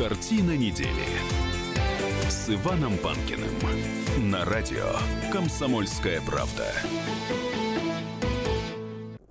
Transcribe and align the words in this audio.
Картина 0.00 0.56
недели 0.56 0.88
с 2.26 2.48
Иваном 2.48 2.96
Панкиным 2.96 3.50
на 4.30 4.46
радио 4.46 4.96
«Комсомольская 5.30 6.22
правда». 6.22 6.72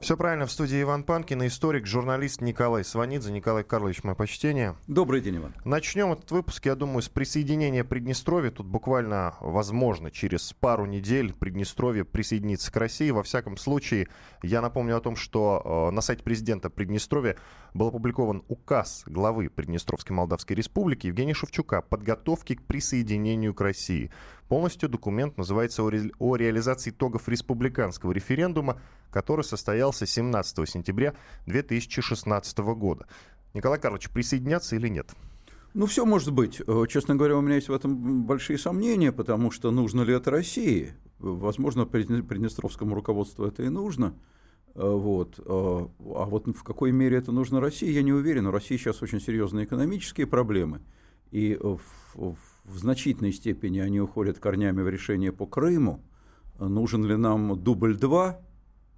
Все 0.10 0.18
правильно. 0.18 0.48
В 0.48 0.52
студии 0.52 0.82
Иван 0.82 1.04
Панкин, 1.04 1.46
историк, 1.46 1.86
журналист 1.86 2.42
Николай 2.42 2.84
Сванидзе. 2.84 3.32
Николай 3.32 3.63
Карлович, 3.63 4.04
мое 4.04 4.16
почтение. 4.16 4.76
Добрый 4.88 5.22
день, 5.22 5.38
Иван. 5.38 5.54
Начнем 5.65 6.12
этот 6.12 6.32
выпуск, 6.32 6.65
я 6.65 6.74
думаю, 6.74 7.04
с 7.04 7.10
присоединения 7.10 7.83
Приднестровья. 7.83 8.50
Тут 8.50 8.65
буквально, 8.65 9.36
возможно, 9.40 10.10
через 10.10 10.51
пару 10.54 10.87
недель 10.87 11.32
Приднестровье 11.32 12.06
присоединится 12.06 12.72
к 12.72 12.78
России. 12.78 13.12
Во 13.12 13.22
всяком 13.22 13.56
случае, 13.56 14.08
я 14.42 14.62
напомню 14.62 14.97
о 14.97 15.00
том, 15.00 15.15
что 15.15 15.90
э, 15.90 15.94
на 15.94 16.02
сайте 16.02 16.23
президента 16.23 16.72
Приднестровья 16.72 17.38
был 17.76 17.90
опубликован 17.90 18.44
указ 18.48 19.04
главы 19.05 19.48
Приднестровской 19.48 20.16
Молдавской 20.16 20.55
Республики 20.55 21.05
Евгения 21.05 21.36
Шевчука 21.36 21.84
подготовки 21.84 22.55
к 22.55 22.64
присоединению 22.64 23.54
к 23.54 23.62
России. 23.62 24.10
Полностью 24.49 24.89
документ 24.89 25.38
называется 25.38 25.84
«О, 25.84 25.91
ре... 25.91 26.09
о 26.17 26.35
реализации 26.35 26.89
итогов 26.89 27.30
республиканского 27.30 28.12
референдума», 28.12 28.81
который 29.12 29.44
состоялся 29.44 30.08
17 30.08 30.67
сентября 30.67 31.13
2016 31.45 32.58
года. 32.58 33.05
Николай 33.53 33.80
Карлович, 33.80 34.09
присоединяться 34.09 34.75
или 34.75 34.88
нет? 34.88 35.12
Ну, 35.75 35.85
все 35.85 36.03
может 36.03 36.34
быть. 36.34 36.63
Э, 36.66 36.85
честно 36.89 37.16
говоря, 37.16 37.38
у 37.38 37.41
меня 37.41 37.55
есть 37.55 37.70
в 37.70 37.73
этом 37.73 38.23
большие 38.23 38.58
сомнения, 38.58 39.12
потому 39.12 39.52
что 39.52 39.70
нужно 39.70 40.02
ли 40.02 40.16
это 40.16 40.31
России? 40.31 40.94
Возможно, 41.20 41.86
приднестровскому 41.86 42.95
руководству 42.95 43.45
это 43.45 43.61
и 43.61 43.70
нужно. 43.70 44.16
Э, 44.73 44.81
вот. 44.81 45.38
Э, 45.38 45.44
а 45.45 46.25
вот 46.25 46.47
в 46.47 46.63
какой 46.63 46.91
мере 46.91 47.17
это 47.17 47.31
нужно 47.31 47.59
России, 47.59 47.91
я 47.91 48.02
не 48.02 48.13
уверен. 48.13 48.47
У 48.47 48.52
России 48.52 48.77
сейчас 48.77 49.03
очень 49.03 49.22
серьезные 49.22 49.66
экономические 49.66 50.25
проблемы. 50.25 50.81
И 51.30 51.55
в, 51.61 51.81
в 52.16 52.48
в 52.70 52.78
значительной 52.78 53.34
степени 53.34 53.80
они 53.80 54.00
уходят 54.00 54.39
корнями 54.39 54.81
в 54.81 54.89
решение 54.89 55.31
по 55.31 55.45
Крыму. 55.45 56.03
Нужен 56.59 57.03
ли 57.06 57.16
нам 57.16 57.62
дубль 57.62 57.98
2, 57.98 58.39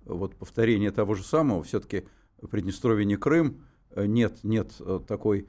вот 0.05 0.35
повторение 0.35 0.91
того 0.91 1.15
же 1.15 1.23
самого, 1.23 1.63
все-таки 1.63 2.05
Приднестровье 2.49 3.05
не 3.05 3.17
Крым, 3.17 3.61
нет, 3.95 4.39
нет 4.43 4.79
такой 5.07 5.47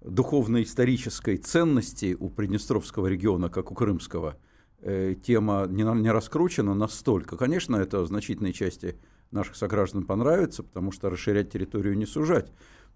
духовно-исторической 0.00 1.36
ценности 1.36 2.16
у 2.18 2.30
Приднестровского 2.30 3.06
региона, 3.06 3.48
как 3.48 3.70
у 3.70 3.74
Крымского. 3.74 4.36
Э, 4.82 5.14
тема 5.14 5.66
не, 5.68 6.10
раскручена 6.10 6.74
настолько. 6.74 7.36
Конечно, 7.36 7.76
это 7.76 8.04
значительной 8.06 8.52
части 8.52 8.96
наших 9.30 9.56
сограждан 9.56 10.04
понравится, 10.04 10.62
потому 10.62 10.90
что 10.90 11.10
расширять 11.10 11.52
территорию 11.52 11.96
не 11.98 12.06
сужать. 12.06 12.50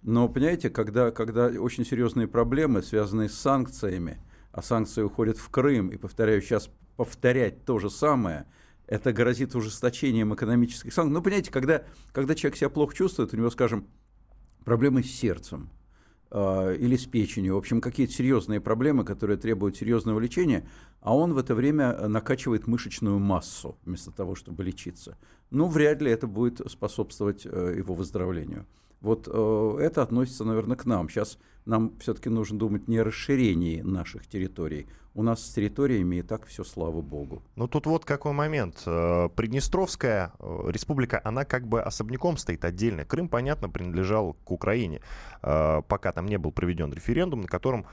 Но, 0.05 0.29
понимаете, 0.29 0.69
когда, 0.69 1.11
когда 1.11 1.47
очень 1.47 1.87
серьезные 1.87 2.29
проблемы, 2.29 2.83
связанные 2.83 3.31
с 3.31 3.35
санкциями, 3.35 4.19
а 4.53 4.61
санкции 4.61 5.01
уходят 5.01 5.39
в 5.39 5.49
Крым, 5.49 5.89
и, 5.89 5.97
повторяю, 5.97 6.43
сейчас 6.43 6.71
повторять 6.97 7.65
то 7.65 7.79
же 7.79 7.89
самое, 7.89 8.47
это 8.87 9.15
грозит 9.15 9.55
ужесточением 9.55 10.35
экономических 10.35 10.93
санкций. 10.93 11.15
Ну, 11.15 11.23
понимаете, 11.23 11.51
когда, 11.51 11.85
когда 12.13 12.35
человек 12.35 12.59
себя 12.59 12.69
плохо 12.69 12.95
чувствует, 12.95 13.33
у 13.33 13.39
него, 13.39 13.49
скажем, 13.49 13.87
проблемы 14.67 15.03
с 15.03 15.11
сердцем 15.11 15.71
э, 16.31 16.77
или 16.79 16.97
с 16.97 17.07
печенью, 17.07 17.55
в 17.55 17.59
общем, 17.59 17.81
какие-то 17.81 18.13
серьезные 18.13 18.61
проблемы, 18.61 19.07
которые 19.07 19.39
требуют 19.39 19.79
серьезного 19.79 20.21
лечения, 20.21 20.69
а 21.01 21.17
он 21.17 21.33
в 21.33 21.39
это 21.39 21.55
время 21.55 22.09
накачивает 22.09 22.67
мышечную 22.67 23.19
массу 23.19 23.79
вместо 23.87 24.11
того, 24.11 24.35
чтобы 24.35 24.65
лечиться. 24.65 25.17
Ну, 25.51 25.67
вряд 25.67 26.03
ли 26.03 26.11
это 26.11 26.27
будет 26.27 26.61
способствовать 26.71 27.47
э, 27.47 27.75
его 27.79 27.95
выздоровлению. 27.95 28.67
Вот 29.01 29.29
э, 29.31 29.77
это 29.81 30.03
относится, 30.03 30.45
наверное, 30.45 30.77
к 30.77 30.85
нам. 30.87 31.09
Сейчас 31.09 31.39
нам 31.67 31.97
все-таки 31.99 32.29
нужно 32.29 32.59
думать 32.59 32.89
не 32.89 32.99
о 32.99 33.05
расширении 33.05 33.81
наших 33.81 34.27
территорий. 34.27 34.87
У 35.17 35.23
нас 35.23 35.47
с 35.47 35.53
территориями 35.53 36.17
и 36.17 36.23
так 36.23 36.45
все, 36.45 36.65
слава 36.65 37.01
богу. 37.01 37.41
Ну 37.55 37.69
тут 37.69 37.87
вот 37.87 38.05
какой 38.05 38.33
момент. 38.33 38.83
Э, 38.85 39.29
Приднестровская 39.29 40.33
э, 40.41 40.71
республика, 40.71 41.21
она 41.23 41.45
как 41.45 41.69
бы 41.69 41.81
особняком 41.81 42.37
стоит 42.37 42.65
отдельно. 42.65 43.05
Крым, 43.05 43.29
понятно, 43.29 43.69
принадлежал 43.69 44.33
к 44.33 44.51
Украине, 44.51 45.03
э, 45.41 45.83
пока 45.87 46.11
там 46.11 46.27
не 46.27 46.37
был 46.37 46.51
проведен 46.51 46.93
референдум, 46.93 47.43
на 47.43 47.49
котором 47.49 47.87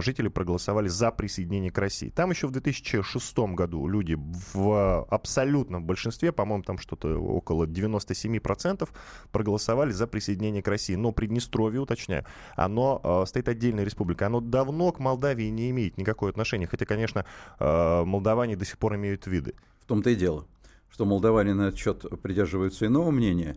жители 0.00 0.28
проголосовали 0.28 0.86
за 0.86 1.10
присоединение 1.10 1.72
к 1.72 1.78
России. 1.78 2.08
Там 2.08 2.30
еще 2.30 2.46
в 2.46 2.52
2006 2.52 3.38
году 3.54 3.88
люди 3.88 4.16
в 4.52 5.04
абсолютном 5.06 5.84
большинстве, 5.84 6.30
по-моему, 6.30 6.62
там 6.62 6.78
что-то 6.78 7.18
около 7.18 7.64
97% 7.64 8.88
проголосовали 9.32 9.90
за 9.90 10.06
присоединение 10.06 10.62
к 10.62 10.68
России. 10.68 10.94
Но 10.94 11.10
Приднестровье, 11.10 11.80
уточняю, 11.80 12.24
оно 12.54 13.00
э, 13.04 13.24
стоит 13.26 13.48
отдельной 13.48 13.84
республикой. 13.84 14.26
Оно 14.26 14.40
давно 14.40 14.90
к 14.92 14.98
Молдавии 14.98 15.48
не 15.48 15.70
имеет 15.70 15.98
никакого 15.98 16.30
отношения. 16.30 16.66
Хотя, 16.66 16.86
конечно, 16.86 17.24
э, 17.58 18.04
молдаване 18.04 18.56
до 18.56 18.64
сих 18.64 18.78
пор 18.78 18.96
имеют 18.96 19.26
виды. 19.26 19.54
В 19.80 19.86
том-то 19.86 20.10
и 20.10 20.14
дело, 20.14 20.46
что 20.88 21.04
молдаване 21.04 21.54
на 21.54 21.68
этот 21.68 21.78
счет 21.78 22.04
придерживаются 22.22 22.86
иного 22.86 23.10
мнения. 23.10 23.56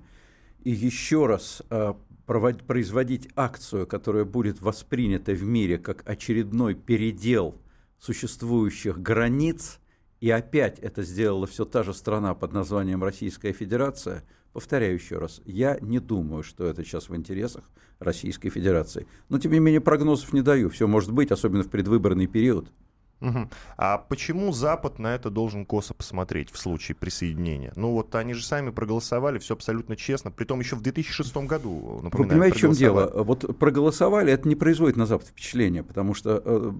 И 0.63 0.71
еще 0.71 1.25
раз 1.25 1.63
э, 1.69 1.93
производить 2.25 3.29
акцию, 3.35 3.87
которая 3.87 4.25
будет 4.25 4.61
воспринята 4.61 5.31
в 5.31 5.43
мире 5.43 5.77
как 5.77 6.07
очередной 6.07 6.75
передел 6.75 7.55
существующих 7.99 8.99
границ, 9.01 9.79
и 10.19 10.29
опять 10.29 10.79
это 10.79 11.03
сделала 11.03 11.47
все 11.47 11.63
та 11.63 11.83
же 11.83 11.93
страна 11.93 12.33
под 12.33 12.51
названием 12.51 13.03
Российская 13.03 13.53
Федерация– 13.53 14.23
Повторяю 14.53 14.93
еще 14.95 15.17
раз, 15.17 15.41
я 15.45 15.77
не 15.81 15.99
думаю, 15.99 16.43
что 16.43 16.65
это 16.65 16.83
сейчас 16.83 17.09
в 17.09 17.15
интересах 17.15 17.63
Российской 17.99 18.49
Федерации. 18.49 19.07
Но, 19.29 19.39
тем 19.39 19.51
не 19.51 19.59
менее, 19.59 19.81
прогнозов 19.81 20.33
не 20.33 20.41
даю. 20.41 20.69
Все 20.69 20.87
может 20.87 21.11
быть, 21.11 21.31
особенно 21.31 21.63
в 21.63 21.69
предвыборный 21.69 22.27
период. 22.27 22.71
Угу. 23.19 23.49
А 23.77 23.97
почему 23.97 24.51
Запад 24.53 24.99
на 24.99 25.15
это 25.15 25.29
должен 25.29 25.65
косо 25.65 25.93
посмотреть 25.93 26.51
в 26.51 26.57
случае 26.57 26.95
присоединения? 26.95 27.73
Ну 27.75 27.91
вот 27.91 28.13
они 28.15 28.33
же 28.33 28.45
сами 28.45 28.69
проголосовали, 28.69 29.39
все 29.39 29.55
абсолютно 29.55 29.95
честно, 29.95 30.29
при 30.29 30.45
том 30.45 30.59
еще 30.59 30.75
в 30.75 30.81
2006 30.81 31.35
году, 31.37 31.99
напоминаю, 32.03 32.11
Вы 32.11 32.27
понимаете, 32.27 32.57
в 32.57 32.59
чем 32.59 32.71
дело? 32.73 33.11
Вот 33.23 33.57
проголосовали, 33.57 34.31
это 34.31 34.47
не 34.47 34.55
производит 34.55 34.97
на 34.97 35.05
Запад 35.05 35.27
впечатления, 35.27 35.83
потому 35.83 36.13
что 36.13 36.41
э, 36.43 36.71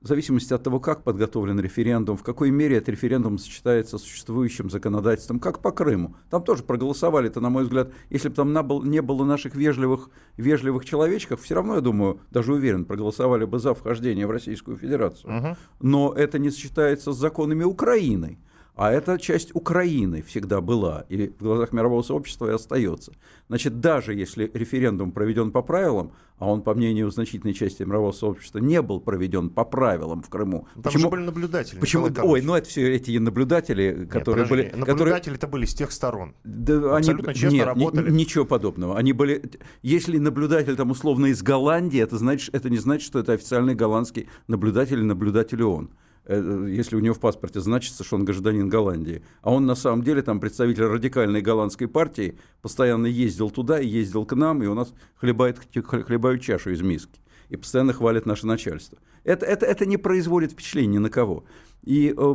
в 0.00 0.06
зависимости 0.06 0.52
от 0.54 0.62
того, 0.62 0.78
как 0.78 1.02
подготовлен 1.02 1.58
референдум, 1.58 2.16
в 2.16 2.22
какой 2.22 2.50
мере 2.50 2.76
этот 2.76 2.90
референдум 2.90 3.38
сочетается 3.38 3.98
с 3.98 4.02
существующим 4.02 4.70
законодательством, 4.70 5.40
как 5.40 5.60
по 5.60 5.72
Крыму. 5.72 6.14
Там 6.30 6.44
тоже 6.44 6.62
проголосовали, 6.62 7.28
это, 7.28 7.40
на 7.40 7.50
мой 7.50 7.64
взгляд, 7.64 7.90
если 8.10 8.28
бы 8.28 8.34
там 8.34 8.52
не 8.88 9.02
было 9.02 9.24
наших 9.24 9.56
вежливых, 9.56 10.10
вежливых 10.36 10.84
человечков, 10.84 11.42
все 11.42 11.56
равно, 11.56 11.74
я 11.74 11.80
думаю, 11.80 12.20
даже 12.30 12.52
уверен, 12.52 12.84
проголосовали 12.84 13.44
бы 13.44 13.58
за 13.58 13.74
вхождение 13.74 14.26
в 14.26 14.30
Российскую 14.30 14.76
Федерацию. 14.76 15.36
Угу 15.36 15.56
но 15.80 16.12
это 16.12 16.38
не 16.38 16.50
сочетается 16.50 17.12
с 17.12 17.16
законами 17.16 17.64
Украины. 17.64 18.38
А 18.80 18.90
это 18.90 19.18
часть 19.18 19.54
Украины 19.54 20.22
всегда 20.22 20.62
была, 20.62 21.04
и 21.10 21.28
в 21.28 21.42
глазах 21.42 21.72
мирового 21.72 22.00
сообщества 22.00 22.50
и 22.50 22.54
остается. 22.54 23.12
Значит, 23.48 23.78
даже 23.80 24.14
если 24.14 24.50
референдум 24.54 25.12
проведен 25.12 25.52
по 25.52 25.60
правилам, 25.60 26.12
а 26.38 26.50
он, 26.50 26.62
по 26.62 26.72
мнению 26.72 27.10
значительной 27.10 27.52
части 27.52 27.82
мирового 27.82 28.12
сообщества, 28.12 28.56
не 28.56 28.80
был 28.80 28.98
проведен 28.98 29.50
по 29.50 29.66
правилам 29.66 30.22
в 30.22 30.30
Крыму. 30.30 30.66
Там 30.72 30.84
почему, 30.84 31.02
же 31.02 31.08
были 31.10 31.20
наблюдатели. 31.20 31.78
Почему? 31.78 32.08
Ой, 32.22 32.40
ну 32.40 32.54
это 32.54 32.70
все 32.70 32.90
эти 32.94 33.18
наблюдатели, 33.18 34.08
которые 34.10 34.44
Нет, 34.44 34.50
были... 34.50 34.72
Наблюдатели-то 34.74 35.46
были 35.46 35.66
с 35.66 35.74
тех 35.74 35.92
сторон. 35.92 36.34
Да, 36.44 36.96
Абсолютно 36.96 37.32
они, 37.32 37.38
честно 37.38 37.56
нет, 37.56 37.66
работали. 37.66 38.10
Ничего 38.10 38.46
подобного. 38.46 38.96
Они 38.96 39.12
были... 39.12 39.42
Если 39.82 40.16
наблюдатель 40.16 40.76
там 40.76 40.90
условно 40.90 41.26
из 41.26 41.42
Голландии, 41.42 42.00
это, 42.00 42.16
значит, 42.16 42.54
это 42.54 42.70
не 42.70 42.78
значит, 42.78 43.06
что 43.06 43.18
это 43.18 43.34
официальный 43.34 43.74
голландский 43.74 44.30
наблюдатель, 44.48 45.04
наблюдатель 45.04 45.62
ООН. 45.62 45.90
Э, 46.26 46.66
если 46.68 46.96
у 46.96 47.00
него 47.00 47.14
в 47.14 47.20
паспорте 47.20 47.60
значится, 47.60 48.04
что 48.04 48.16
он 48.16 48.24
гражданин 48.24 48.68
Голландии. 48.68 49.22
А 49.42 49.52
он 49.52 49.66
на 49.66 49.74
самом 49.74 50.02
деле 50.02 50.22
там 50.22 50.40
представитель 50.40 50.84
радикальной 50.84 51.40
голландской 51.40 51.88
партии, 51.88 52.38
постоянно 52.62 53.06
ездил 53.06 53.50
туда 53.50 53.80
и 53.80 53.86
ездил 53.86 54.24
к 54.26 54.34
нам, 54.34 54.62
и 54.62 54.66
у 54.66 54.74
нас 54.74 54.92
хлебает, 55.16 55.58
хлебают 55.74 56.42
чашу 56.42 56.70
из 56.70 56.82
миски. 56.82 57.20
И 57.48 57.56
постоянно 57.56 57.92
хвалит 57.92 58.26
наше 58.26 58.46
начальство. 58.46 58.98
Это, 59.24 59.44
это, 59.44 59.66
это 59.66 59.86
не 59.86 59.96
производит 59.96 60.52
впечатления 60.52 60.94
ни 60.94 60.98
на 60.98 61.10
кого. 61.10 61.44
И 61.82 62.14
э, 62.16 62.34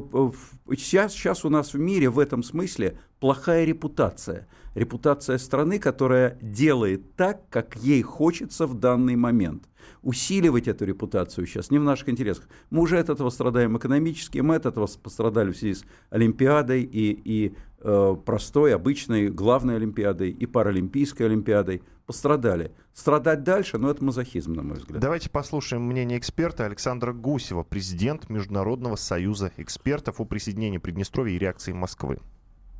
сейчас, 0.75 1.13
сейчас 1.13 1.45
у 1.45 1.49
нас 1.49 1.73
в 1.73 1.79
мире 1.79 2.09
в 2.09 2.19
этом 2.19 2.43
смысле 2.43 2.97
плохая 3.19 3.65
репутация. 3.65 4.47
Репутация 4.73 5.37
страны, 5.37 5.79
которая 5.79 6.37
делает 6.41 7.15
так, 7.15 7.47
как 7.49 7.77
ей 7.77 8.01
хочется 8.01 8.67
в 8.67 8.73
данный 8.73 9.15
момент. 9.15 9.69
Усиливать 10.05 10.67
эту 10.67 10.85
репутацию 10.85 11.47
сейчас 11.47 11.71
не 11.71 11.79
в 11.79 11.83
наших 11.83 12.09
интересах. 12.09 12.47
Мы 12.69 12.83
уже 12.83 12.99
от 12.99 13.09
этого 13.09 13.31
страдаем 13.31 13.75
экономически, 13.75 14.37
мы 14.37 14.53
от 14.53 14.67
этого 14.67 14.87
пострадали 15.01 15.51
в 15.51 15.57
связи 15.57 15.73
с 15.73 15.85
Олимпиадой 16.11 16.83
и, 16.83 17.11
и 17.11 17.55
э, 17.79 18.15
простой, 18.23 18.75
обычной, 18.75 19.29
главной 19.29 19.77
Олимпиадой 19.77 20.29
и 20.29 20.45
Паралимпийской 20.45 21.25
Олимпиадой. 21.25 21.81
Пострадали. 22.05 22.71
Страдать 22.93 23.41
дальше, 23.41 23.79
но 23.79 23.89
это 23.89 24.03
мазохизм, 24.03 24.53
на 24.53 24.61
мой 24.61 24.77
взгляд. 24.77 25.01
Давайте 25.01 25.31
послушаем 25.31 25.81
мнение 25.81 26.19
эксперта 26.19 26.65
Александра 26.67 27.11
Гусева, 27.11 27.63
президент 27.63 28.29
Международного 28.29 28.97
союза 28.97 29.51
экспертов 29.57 30.21
о 30.21 30.25
присоединении 30.25 30.77
Приднестровья 30.77 31.35
и 31.35 31.39
реакции 31.39 31.73
Москвы. 31.73 32.19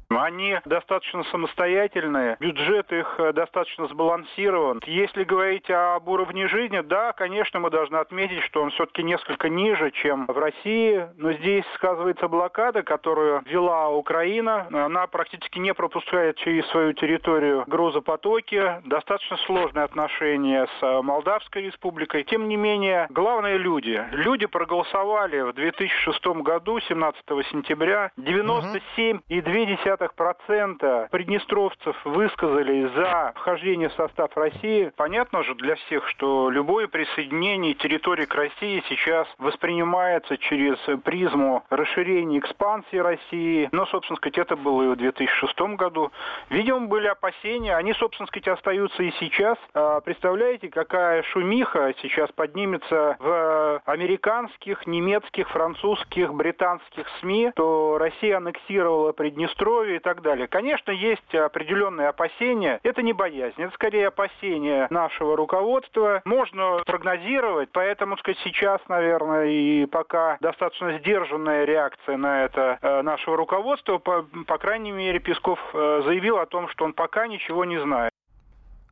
Они 0.09 0.57
достаточно 0.65 1.23
самостоятельные, 1.25 2.37
бюджет 2.39 2.91
их 2.91 3.15
э, 3.19 3.33
достаточно 3.33 3.87
сбалансирован. 3.87 4.81
Если 4.85 5.23
говорить 5.23 5.69
об 5.69 6.07
уровне 6.07 6.47
жизни, 6.47 6.81
да, 6.81 7.13
конечно, 7.13 7.59
мы 7.59 7.69
должны 7.69 7.97
отметить, 7.97 8.41
что 8.43 8.61
он 8.61 8.69
все-таки 8.71 9.03
несколько 9.03 9.49
ниже, 9.49 9.91
чем 9.91 10.25
в 10.27 10.37
России, 10.37 11.07
но 11.17 11.33
здесь 11.33 11.65
сказывается 11.75 12.27
блокада, 12.27 12.83
которую 12.83 13.41
вела 13.45 13.89
Украина. 13.89 14.67
Она 14.71 15.07
практически 15.07 15.59
не 15.59 15.73
пропускает 15.73 16.37
через 16.37 16.65
свою 16.67 16.93
территорию 16.93 17.63
грузопотоки. 17.67 18.81
Достаточно 18.85 19.37
сложные 19.37 19.85
отношения 19.85 20.67
с 20.79 20.83
э, 20.83 21.01
Молдавской 21.01 21.63
республикой. 21.63 22.23
Тем 22.23 22.47
не 22.47 22.57
менее, 22.57 23.07
главные 23.09 23.57
люди. 23.57 24.03
Люди 24.11 24.45
проголосовали 24.45 25.41
в 25.41 25.53
2006 25.53 26.25
году, 26.43 26.79
17 26.79 27.23
сентября, 27.51 28.11
97,2 28.17 29.94
0,2% 29.95 31.09
приднестровцев 31.09 31.95
высказали 32.05 32.89
за 32.95 33.33
вхождение 33.35 33.89
в 33.89 33.93
состав 33.93 34.35
России. 34.35 34.91
Понятно 34.95 35.43
же 35.43 35.55
для 35.55 35.75
всех, 35.75 36.07
что 36.09 36.49
любое 36.49 36.87
присоединение 36.87 37.73
территории 37.73 38.25
к 38.25 38.35
России 38.35 38.83
сейчас 38.89 39.27
воспринимается 39.37 40.37
через 40.37 40.77
призму 41.03 41.63
расширения 41.69 42.39
экспансии 42.39 42.97
России. 42.97 43.69
Но, 43.71 43.85
собственно 43.87 44.17
сказать, 44.17 44.37
это 44.37 44.55
было 44.55 44.83
и 44.83 44.87
в 44.87 44.95
2006 44.95 45.59
году. 45.77 46.11
Видимо, 46.49 46.87
были 46.87 47.07
опасения. 47.07 47.75
Они, 47.75 47.93
собственно 47.93 48.27
сказать, 48.27 48.47
остаются 48.47 49.03
и 49.03 49.11
сейчас. 49.19 49.57
А, 49.73 50.01
представляете, 50.01 50.69
какая 50.69 51.23
шумиха 51.23 51.93
сейчас 52.01 52.31
поднимется 52.31 53.17
в 53.19 53.81
американских, 53.85 54.85
немецких, 54.87 55.49
французских, 55.49 56.33
британских 56.33 57.05
СМИ, 57.19 57.51
то 57.55 57.97
Россия 57.97 58.37
аннексировала 58.37 59.11
Приднестровье, 59.11 59.84
здоровья 59.85 59.97
и 59.97 59.99
так 59.99 60.21
далее. 60.21 60.47
Конечно, 60.47 60.91
есть 60.91 61.35
определенные 61.35 62.09
опасения. 62.09 62.79
Это 62.83 63.01
не 63.01 63.13
боязнь, 63.13 63.61
это 63.61 63.73
скорее 63.73 64.07
опасения 64.07 64.87
нашего 64.89 65.35
руководства. 65.35 66.21
Можно 66.25 66.81
прогнозировать, 66.85 67.69
поэтому, 67.71 68.17
сказать, 68.17 68.39
сейчас, 68.43 68.81
наверное, 68.87 69.45
и 69.45 69.85
пока 69.85 70.37
достаточно 70.41 70.97
сдержанная 70.99 71.65
реакция 71.65 72.17
на 72.17 72.45
это 72.45 72.77
э, 72.81 73.01
нашего 73.01 73.37
руководства. 73.37 73.97
По, 73.97 74.25
по 74.47 74.57
крайней 74.57 74.91
мере, 74.91 75.19
Песков 75.19 75.59
э, 75.73 76.01
заявил 76.05 76.37
о 76.37 76.45
том, 76.45 76.67
что 76.69 76.85
он 76.85 76.93
пока 76.93 77.27
ничего 77.27 77.65
не 77.65 77.79
знает. 77.79 78.11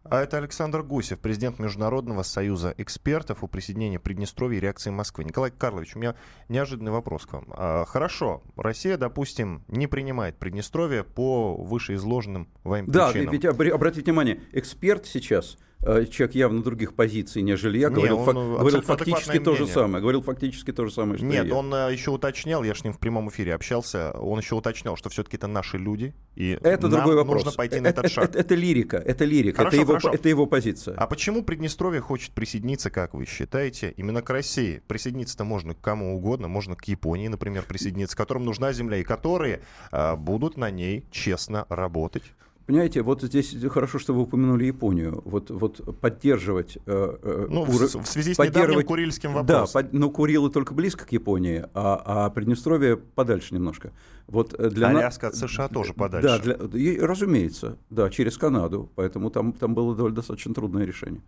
А 0.04 0.22
это 0.22 0.38
Александр 0.38 0.84
Гусев, 0.84 1.20
президент 1.20 1.60
Международного 1.60 2.24
союза 2.24 2.74
экспертов 2.78 3.44
о 3.44 3.48
присоединении 3.48 3.98
Приднестровья 3.98 4.58
и 4.58 4.62
реакции 4.62 4.90
Москвы. 4.90 5.24
Николай 5.24 5.50
Карлович, 5.50 5.96
у 5.96 6.00
меня 6.00 6.16
неожиданный 6.50 6.92
вопрос 6.92 7.26
к 7.26 7.34
вам. 7.34 7.46
А, 7.50 7.86
хорошо, 7.86 8.44
Россия, 8.58 8.98
допустим, 8.98 9.64
не 9.70 9.88
принимает 9.88 10.38
Приднестровье 10.38 11.04
по 11.04 11.56
вышеизложенным 11.56 12.50
вами 12.64 12.86
причинам. 12.86 13.26
Да, 13.26 13.32
ведь 13.32 13.46
обратите 13.46 14.04
внимание, 14.04 14.42
эксперт 14.52 15.06
сейчас 15.06 15.58
человек 15.84 16.36
явно 16.36 16.64
других 16.64 16.94
позиций, 16.96 17.42
нежели 17.42 17.78
я, 17.78 17.90
говорил, 17.90 18.20
Не, 18.20 18.26
фак, 18.26 18.36
говорил 18.36 18.82
фактически 18.82 19.40
то 19.40 19.56
же 19.56 19.68
самое. 19.68 20.02
Говорил 20.02 20.22
фактически 20.22 20.72
то 20.72 20.86
же 20.86 20.94
самое, 20.94 21.18
что 21.18 21.26
Нет, 21.26 21.46
я. 21.46 21.56
он 21.56 21.74
э, 21.74 21.92
еще 21.92 22.12
уточнял, 22.12 22.64
я 22.64 22.74
с 22.74 22.84
ним 22.84 22.94
в 22.94 23.00
прямом 23.00 23.30
эфире 23.30 23.54
общался, 23.54 24.12
он 24.12 24.40
еще 24.40 24.56
уточнял, 24.56 24.96
что 24.96 25.10
все-таки 25.10 25.38
это 25.38 25.48
наши 25.48 25.78
люди, 25.78 26.14
и 26.36 26.58
это 26.62 26.88
нам 26.88 26.92
другой 26.92 27.16
вопрос. 27.16 27.44
нужно 27.44 27.58
пойти 27.58 27.80
на 27.80 27.88
этот 27.88 28.12
шаг. 28.12 28.26
Это, 28.30 28.40
это, 28.40 28.54
это 28.54 28.56
лирика, 28.56 28.98
это 28.98 29.26
лирика, 29.26 29.58
хорошо, 29.58 29.76
это, 29.76 29.82
его, 29.82 29.92
хорошо. 29.94 30.10
это 30.14 30.30
его 30.30 30.46
позиция. 30.46 30.96
А 30.96 31.08
почему 31.08 31.44
Приднестровье 31.44 32.02
хочет 32.02 32.32
присоединиться, 32.32 32.90
как 32.90 33.14
вы 33.14 33.26
считаете, 33.26 33.94
именно 33.98 34.22
к 34.22 34.30
России? 34.30 34.82
Присоединиться-то 34.88 35.44
можно 35.44 35.74
к 35.74 35.82
кому 35.82 36.16
угодно, 36.16 36.48
можно 36.48 36.76
к 36.76 36.86
Японии, 36.86 37.28
например, 37.28 37.64
присоединиться, 37.64 38.16
которым 38.16 38.46
нужна 38.46 38.74
земля, 38.74 38.98
и 38.98 39.04
которые 39.04 39.62
а, 39.92 40.16
будут 40.16 40.58
на 40.58 40.72
ней 40.72 41.06
честно 41.12 41.66
работать. 41.70 42.24
Понимаете, 42.66 43.02
вот 43.02 43.22
здесь 43.22 43.56
хорошо, 43.70 44.00
что 44.00 44.14
вы 44.14 44.22
упомянули 44.22 44.66
Японию. 44.66 45.22
Вот, 45.26 45.50
вот 45.50 46.00
поддерживать... 46.00 46.78
Э, 46.86 47.18
э 47.22 47.48
ну, 47.50 47.64
ур... 47.64 47.70
в, 47.70 48.06
связи 48.06 48.34
с 48.34 48.40
недавним 48.40 48.84
Курильским 48.84 49.34
вопросом. 49.34 49.82
Да, 49.82 49.88
под, 49.90 49.94
но 49.94 50.10
Курилы 50.10 50.50
только 50.50 50.74
близко 50.74 51.06
к 51.06 51.12
Японии, 51.12 51.66
а, 51.74 52.26
а 52.26 52.30
Приднестровье 52.30 52.96
подальше 52.96 53.54
немножко. 53.54 53.92
Вот 54.28 54.54
э, 54.58 54.70
для 54.70 54.88
Аляска 54.88 55.28
от 55.28 55.36
США 55.36 55.68
тоже 55.68 55.94
подальше. 55.94 56.28
Да, 56.28 56.40
для, 56.40 56.80
и, 56.80 56.98
разумеется, 57.00 57.78
да, 57.90 58.10
через 58.10 58.38
Канаду, 58.38 58.90
поэтому 58.96 59.30
там, 59.30 59.52
там 59.52 59.76
было 59.76 59.94
довольно 59.94 60.16
достаточно 60.16 60.54
трудное 60.54 60.86
решение. 60.86 61.22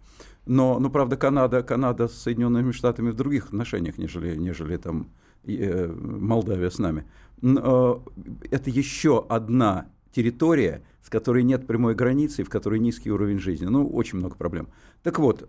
Но, 0.45 0.79
но 0.79 0.89
правда, 0.89 1.17
Канада, 1.17 1.63
Канада 1.63 2.07
с 2.07 2.13
Соединенными 2.13 2.71
Штатами 2.71 3.09
в 3.09 3.15
других 3.15 3.47
отношениях, 3.47 3.97
нежели, 3.97 4.37
нежели 4.37 4.77
там 4.77 5.09
э, 5.43 5.87
Молдавия 5.87 6.69
с 6.69 6.79
нами. 6.79 7.05
Это 7.41 8.69
еще 8.69 9.25
одна 9.27 9.87
территория, 10.15 10.81
с 11.03 11.09
которой 11.09 11.43
нет 11.43 11.67
прямой 11.67 11.93
границы, 11.93 12.43
в 12.43 12.49
которой 12.49 12.79
низкий 12.79 13.11
уровень 13.11 13.37
жизни. 13.37 13.65
Ну, 13.65 13.87
очень 13.87 14.17
много 14.17 14.35
проблем. 14.35 14.69
Так 15.03 15.19
вот, 15.19 15.41
э, 15.41 15.45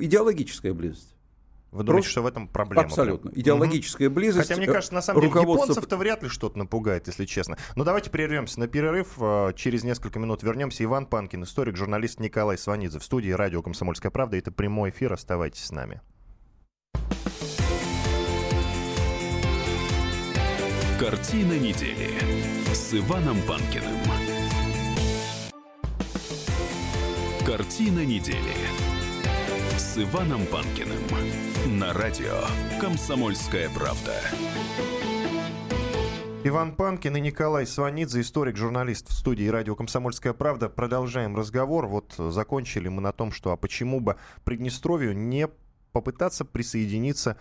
идеологическая 0.00 0.72
близость. 0.72 1.14
Вы 1.70 1.82
думаете, 1.82 2.04
Просто... 2.04 2.10
что 2.12 2.22
в 2.22 2.26
этом 2.26 2.48
проблема? 2.48 2.84
Абсолютно. 2.84 3.30
Прям? 3.30 3.40
Идеологическая 3.42 4.08
угу. 4.08 4.14
близость. 4.14 4.48
Хотя, 4.48 4.56
мне 4.56 4.66
кажется, 4.66 4.94
на 4.94 5.02
самом 5.02 5.20
деле, 5.20 5.32
руководство... 5.32 5.72
японцев-то 5.72 5.96
вряд 5.96 6.22
ли 6.22 6.28
что-то 6.28 6.56
напугает, 6.56 7.08
если 7.08 7.26
честно. 7.26 7.58
Но 7.74 7.84
давайте 7.84 8.10
прервемся 8.10 8.58
на 8.60 8.68
перерыв. 8.68 9.08
Э, 9.20 9.52
через 9.54 9.84
несколько 9.84 10.18
минут 10.18 10.42
вернемся. 10.42 10.82
Иван 10.84 11.04
Панкин, 11.04 11.42
историк, 11.42 11.76
журналист 11.76 12.20
Николай 12.20 12.56
Сванидзе 12.56 13.00
в 13.00 13.04
студии 13.04 13.30
радио 13.30 13.60
«Комсомольская 13.60 14.10
правда». 14.10 14.38
Это 14.38 14.50
прямой 14.50 14.90
эфир. 14.90 15.12
Оставайтесь 15.12 15.64
с 15.64 15.72
нами. 15.72 16.00
Картина 20.98 21.58
недели 21.58 22.63
с 22.74 22.92
Иваном 22.92 23.40
Панкиным. 23.42 23.94
Картина 27.46 28.04
недели 28.04 28.36
с 29.76 29.96
Иваном 29.96 30.44
Панкиным 30.46 30.98
на 31.78 31.92
радио 31.92 32.40
«Комсомольская 32.80 33.70
правда». 33.70 34.20
Иван 36.42 36.74
Панкин 36.74 37.16
и 37.16 37.20
Николай 37.20 37.64
Сванидзе, 37.64 38.22
историк, 38.22 38.56
журналист 38.56 39.08
в 39.08 39.12
студии 39.12 39.46
радио 39.46 39.76
«Комсомольская 39.76 40.32
правда». 40.32 40.68
Продолжаем 40.68 41.36
разговор. 41.36 41.86
Вот 41.86 42.12
закончили 42.18 42.88
мы 42.88 43.00
на 43.00 43.12
том, 43.12 43.30
что 43.30 43.52
а 43.52 43.56
почему 43.56 44.00
бы 44.00 44.16
Приднестровью 44.42 45.16
не 45.16 45.48
попытаться 45.92 46.44
присоединиться 46.44 47.34
к 47.34 47.38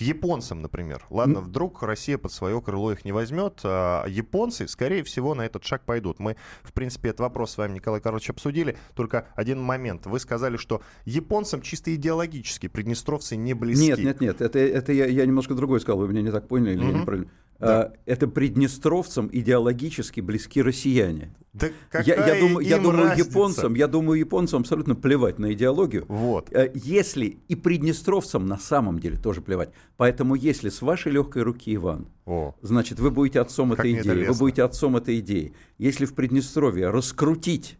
японцам, 0.00 0.62
например. 0.62 1.04
Ладно, 1.10 1.40
вдруг 1.40 1.82
Россия 1.82 2.18
под 2.18 2.32
свое 2.32 2.60
крыло 2.60 2.92
их 2.92 3.04
не 3.04 3.12
возьмет, 3.12 3.60
а 3.64 4.06
японцы, 4.06 4.68
скорее 4.68 5.02
всего, 5.04 5.34
на 5.34 5.42
этот 5.42 5.64
шаг 5.64 5.84
пойдут. 5.84 6.18
Мы, 6.18 6.36
в 6.62 6.72
принципе, 6.72 7.10
этот 7.10 7.20
вопрос 7.20 7.52
с 7.52 7.58
вами, 7.58 7.74
Николай 7.74 8.00
Карлович, 8.00 8.30
обсудили. 8.30 8.76
Только 8.94 9.28
один 9.34 9.60
момент. 9.60 10.06
Вы 10.06 10.20
сказали, 10.20 10.56
что 10.56 10.82
японцам 11.04 11.62
чисто 11.62 11.94
идеологически 11.94 12.68
приднестровцы 12.68 13.36
не 13.36 13.54
близки. 13.54 13.86
Нет, 13.86 13.98
нет, 13.98 14.20
нет. 14.20 14.40
Это, 14.40 14.58
это 14.58 14.92
я, 14.92 15.06
я 15.06 15.26
немножко 15.26 15.54
другой 15.54 15.80
сказал. 15.80 16.00
Вы 16.00 16.08
меня 16.08 16.22
не 16.22 16.30
так 16.30 16.48
поняли 16.48 16.72
или 16.72 16.82
mm-hmm. 16.82 16.92
я 16.92 17.00
неправильно? 17.00 17.30
Да. 17.58 17.82
А, 17.82 17.92
это 18.06 18.28
приднестровцам 18.28 19.28
идеологически 19.32 20.20
близки 20.20 20.62
россияне. 20.62 21.34
Да 21.52 21.68
я, 22.04 22.14
я 22.14 22.40
думаю, 22.40 22.66
я 22.66 22.78
думаю 22.78 23.18
японцам, 23.18 23.74
я 23.74 23.88
думаю 23.88 24.20
японцам 24.20 24.60
абсолютно 24.60 24.94
плевать 24.94 25.38
на 25.38 25.52
идеологию. 25.52 26.04
Вот. 26.08 26.52
Э, 26.52 26.70
если 26.74 27.38
и 27.48 27.56
приднестровцам 27.56 28.46
на 28.46 28.58
самом 28.58 29.00
деле 29.00 29.16
тоже 29.16 29.40
плевать. 29.40 29.70
Поэтому 29.96 30.36
если 30.36 30.68
с 30.68 30.82
вашей 30.82 31.10
легкой 31.10 31.42
руки, 31.42 31.74
Иван, 31.74 32.06
О. 32.26 32.54
значит 32.62 33.00
вы 33.00 33.10
будете 33.10 33.40
отцом 33.40 33.70
как 33.70 33.80
этой 33.80 34.00
идеи, 34.00 34.26
вы 34.26 34.34
будете 34.34 34.62
отцом 34.62 34.96
этой 34.96 35.18
идеи. 35.18 35.52
Если 35.78 36.04
в 36.04 36.14
Приднестровье 36.14 36.90
раскрутить 36.90 37.76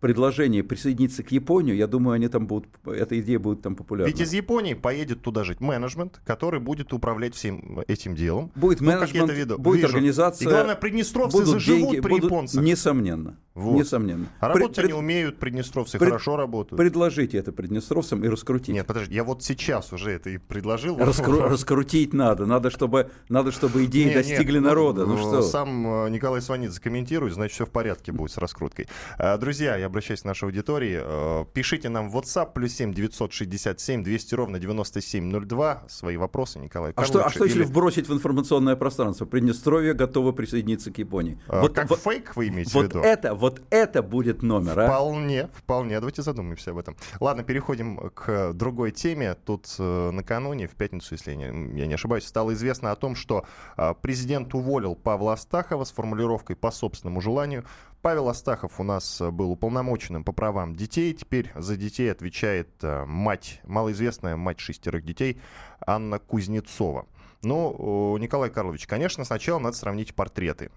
предложение 0.00 0.64
присоединиться 0.64 1.22
к 1.22 1.30
Японии, 1.30 1.74
я 1.74 1.86
думаю, 1.86 2.14
они 2.14 2.28
там 2.28 2.46
будут, 2.46 2.68
эта 2.86 3.20
идея 3.20 3.38
будет 3.38 3.62
там 3.62 3.76
популярна. 3.76 4.10
Ведь 4.10 4.20
из 4.20 4.32
Японии 4.32 4.74
поедет 4.74 5.22
туда 5.22 5.44
жить 5.44 5.60
менеджмент, 5.60 6.20
который 6.24 6.58
будет 6.58 6.92
управлять 6.92 7.34
всем 7.34 7.80
этим 7.86 8.14
делом. 8.14 8.50
Будет 8.54 8.80
ну, 8.80 8.88
менеджмент, 8.88 9.58
будет 9.58 9.82
вижу. 9.82 9.88
организация. 9.88 10.48
И 10.48 10.50
главное, 10.50 10.74
приднестровцы 10.74 11.32
будут 11.32 11.48
заживут 11.48 11.90
деньги, 11.90 12.00
при 12.00 12.10
будут, 12.10 12.24
японцах. 12.24 12.62
Несомненно. 12.62 13.36
Вот. 13.60 13.76
Несомненно. 13.76 14.26
А 14.40 14.48
работать 14.48 14.76
При, 14.76 14.84
они 14.84 14.94
умеют, 14.94 15.38
приднестровцы 15.38 15.98
пред, 15.98 16.10
хорошо 16.10 16.36
работают. 16.36 16.78
Предложите 16.78 17.36
это 17.36 17.52
приднестровцам 17.52 18.24
и 18.24 18.28
раскрутите. 18.28 18.72
Нет, 18.72 18.86
подожди, 18.86 19.14
я 19.14 19.22
вот 19.22 19.42
сейчас 19.42 19.92
уже 19.92 20.12
это 20.12 20.30
и 20.30 20.38
предложил. 20.38 20.96
Раскру, 20.96 21.40
раскрутить 21.48 22.14
надо, 22.14 22.46
надо 22.46 22.70
чтобы, 22.70 23.10
надо, 23.28 23.52
чтобы 23.52 23.84
идеи 23.84 24.04
не, 24.04 24.14
достигли 24.14 24.54
нет, 24.54 24.62
ну, 24.62 24.68
народа. 24.68 25.06
Ну, 25.06 25.16
ну 25.16 25.18
что? 25.18 25.42
Сам 25.42 26.06
э, 26.06 26.10
Николай 26.10 26.40
Сванидзе 26.40 26.80
комментирует, 26.80 27.34
значит, 27.34 27.54
все 27.54 27.66
в 27.66 27.70
порядке 27.70 28.12
будет 28.12 28.32
с 28.32 28.38
раскруткой. 28.38 28.88
А, 29.18 29.36
друзья, 29.36 29.76
я 29.76 29.86
обращаюсь 29.86 30.22
к 30.22 30.24
нашей 30.24 30.44
аудитории. 30.44 31.00
Э, 31.02 31.44
пишите 31.52 31.88
нам 31.88 32.08
в 32.08 32.16
WhatsApp 32.16 32.52
плюс 32.54 32.72
7 32.72 32.94
967 32.94 34.02
200 34.02 34.34
ровно 34.34 34.58
9702 34.58 35.84
свои 35.88 36.16
вопросы, 36.16 36.58
Николай 36.58 36.92
А 36.96 37.04
что, 37.04 37.26
а 37.26 37.30
что 37.30 37.44
или... 37.44 37.52
если 37.52 37.64
вбросить 37.64 38.08
в 38.08 38.12
информационное 38.14 38.76
пространство? 38.76 39.26
Приднестровье 39.26 39.92
готово 39.92 40.32
присоединиться 40.32 40.90
к 40.90 40.98
Японии. 40.98 41.38
А, 41.46 41.60
вот, 41.60 41.74
как 41.74 41.90
вот, 41.90 42.00
фейк 42.00 42.36
вы 42.36 42.48
имеете 42.48 42.70
вот 42.72 42.86
в 42.86 42.88
виду? 42.90 43.00
Это, 43.00 43.34
вот 43.34 43.49
Вот 43.50 43.62
это 43.70 44.00
будет 44.00 44.44
номер, 44.44 44.78
а? 44.78 44.86
Вполне, 44.86 45.48
вполне. 45.48 45.98
Давайте 45.98 46.22
задумаемся 46.22 46.70
об 46.70 46.78
этом. 46.78 46.96
Ладно, 47.18 47.42
переходим 47.42 47.96
к 48.14 48.52
другой 48.52 48.92
теме. 48.92 49.34
Тут 49.34 49.74
э, 49.76 50.10
накануне, 50.12 50.68
в 50.68 50.76
пятницу, 50.76 51.14
если 51.14 51.32
я 51.32 51.36
не, 51.36 51.80
я 51.80 51.86
не 51.88 51.94
ошибаюсь, 51.94 52.24
стало 52.24 52.54
известно 52.54 52.92
о 52.92 52.96
том, 52.96 53.16
что 53.16 53.44
э, 53.76 53.92
президент 54.00 54.54
уволил 54.54 54.94
Павла 54.94 55.32
Астахова 55.32 55.82
с 55.82 55.90
формулировкой 55.90 56.54
«по 56.54 56.70
собственному 56.70 57.20
желанию». 57.20 57.64
Павел 58.02 58.28
Астахов 58.28 58.78
у 58.78 58.84
нас 58.84 59.20
был 59.20 59.50
уполномоченным 59.50 60.22
по 60.22 60.30
правам 60.30 60.76
детей. 60.76 61.12
Теперь 61.12 61.50
за 61.56 61.76
детей 61.76 62.12
отвечает 62.12 62.68
э, 62.82 63.04
мать, 63.04 63.60
малоизвестная 63.64 64.36
мать 64.36 64.60
шестерых 64.60 65.04
детей 65.04 65.40
Анна 65.84 66.20
Кузнецова. 66.20 67.06
Ну, 67.42 68.16
Николай 68.18 68.50
Карлович, 68.50 68.86
конечно, 68.86 69.24
сначала 69.24 69.58
надо 69.58 69.76
сравнить 69.76 70.14
портреты. 70.14 70.70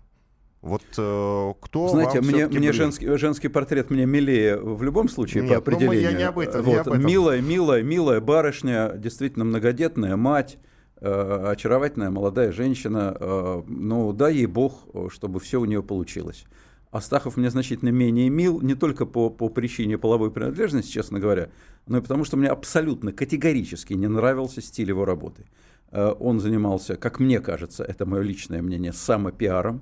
Вот 0.63 0.81
э, 0.97 1.53
кто 1.59 1.89
Знаете, 1.89 2.21
вам 2.21 2.29
мне, 2.29 2.47
мне 2.47 2.71
женский, 2.71 3.17
женский 3.17 3.49
портрет 3.49 3.89
мне 3.89 4.05
милее 4.05 4.57
в 4.57 4.81
любом 4.81 5.09
случае 5.09 5.43
Нет, 5.43 5.51
по 5.51 5.57
определению. 5.57 6.03
Ну, 6.03 6.09
я 6.11 6.17
не 6.17 6.23
об 6.23 6.39
этом. 6.39 6.63
Вот, 6.63 6.87
об 6.87 6.93
этом. 6.93 7.05
Милая, 7.05 7.41
милая, 7.41 7.83
милая 7.83 8.21
барышня, 8.21 8.93
действительно 8.95 9.43
многодетная 9.43 10.15
мать, 10.15 10.57
э, 11.01 11.47
очаровательная 11.51 12.11
молодая 12.11 12.53
женщина. 12.53 13.13
Э, 13.19 13.61
ну, 13.67 14.13
дай 14.13 14.35
ей 14.35 14.45
Бог, 14.45 14.87
чтобы 15.09 15.41
все 15.41 15.59
у 15.59 15.65
нее 15.65 15.83
получилось. 15.83 16.45
Астахов 16.91 17.35
мне 17.35 17.49
значительно 17.49 17.89
менее 17.89 18.29
мил, 18.29 18.61
не 18.61 18.75
только 18.75 19.05
по, 19.05 19.29
по 19.29 19.49
причине 19.49 19.97
половой 19.97 20.31
принадлежности, 20.31 20.91
честно 20.91 21.19
говоря, 21.19 21.49
но 21.87 21.97
и 21.97 22.01
потому, 22.01 22.23
что 22.23 22.37
мне 22.37 22.47
абсолютно 22.47 23.11
категорически 23.11 23.93
не 23.93 24.07
нравился 24.07 24.61
стиль 24.61 24.87
его 24.89 25.03
работы. 25.03 25.45
Э, 25.91 26.13
он 26.17 26.39
занимался, 26.39 26.95
как 26.95 27.19
мне 27.19 27.41
кажется, 27.41 27.83
это 27.83 28.05
мое 28.05 28.21
личное 28.21 28.61
мнение, 28.61 28.93
самопиаром. 28.93 29.81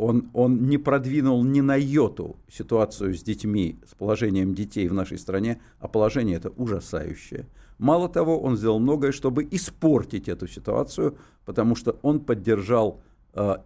Он, 0.00 0.30
он 0.32 0.66
не 0.66 0.78
продвинул 0.78 1.44
ни 1.44 1.60
на 1.60 1.76
йоту 1.76 2.36
ситуацию 2.48 3.12
с 3.12 3.22
детьми, 3.22 3.78
с 3.86 3.94
положением 3.94 4.54
детей 4.54 4.88
в 4.88 4.94
нашей 4.94 5.18
стране, 5.18 5.60
а 5.78 5.88
положение 5.88 6.38
это 6.38 6.48
ужасающее. 6.56 7.44
Мало 7.76 8.08
того, 8.08 8.40
он 8.40 8.56
сделал 8.56 8.78
многое, 8.78 9.12
чтобы 9.12 9.46
испортить 9.50 10.26
эту 10.30 10.48
ситуацию, 10.48 11.18
потому 11.44 11.76
что 11.76 11.98
он 12.00 12.20
поддержал 12.20 13.02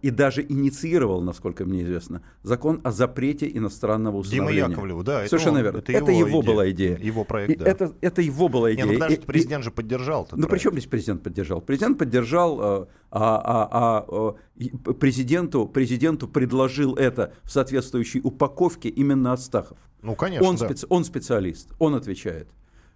и 0.01 0.11
даже 0.11 0.43
инициировал, 0.43 1.21
насколько 1.21 1.65
мне 1.65 1.83
известно, 1.83 2.21
закон 2.43 2.81
о 2.83 2.91
запрете 2.91 3.49
иностранного 3.51 4.17
усыновления. 4.17 4.63
Дима 4.63 4.71
Яковлеву, 4.71 5.03
да. 5.03 5.27
Совершенно 5.27 5.57
это 5.57 5.63
верно. 5.63 5.77
Это, 5.79 5.91
это 5.91 6.11
его, 6.11 6.27
его 6.27 6.41
была 6.41 6.69
идея. 6.69 6.97
Его 6.97 7.23
проект, 7.23 7.59
да. 7.59 7.65
Это, 7.65 7.93
это 8.01 8.21
его 8.21 8.47
была 8.47 8.73
идея. 8.73 8.85
Не, 8.85 8.91
ну 8.93 8.99
подожди, 8.99 9.21
президент 9.25 9.61
и, 9.61 9.63
же 9.63 9.71
поддержал 9.71 10.27
Ну 10.31 10.47
при 10.47 10.59
чем 10.59 10.73
здесь 10.73 10.85
президент 10.85 11.23
поддержал? 11.23 11.61
Президент 11.61 11.97
поддержал, 11.97 12.61
а, 12.61 12.87
а, 13.11 13.69
а, 13.71 14.05
а 14.07 14.93
президенту, 14.93 15.67
президенту 15.67 16.27
предложил 16.27 16.95
это 16.95 17.33
в 17.43 17.51
соответствующей 17.51 18.21
упаковке 18.23 18.89
именно 18.89 19.33
Астахов. 19.33 19.77
Ну, 20.01 20.15
конечно, 20.15 20.47
он, 20.47 20.55
да. 20.57 20.67
специ, 20.67 20.85
он 20.89 21.03
специалист, 21.03 21.69
он 21.79 21.95
отвечает. 21.95 22.47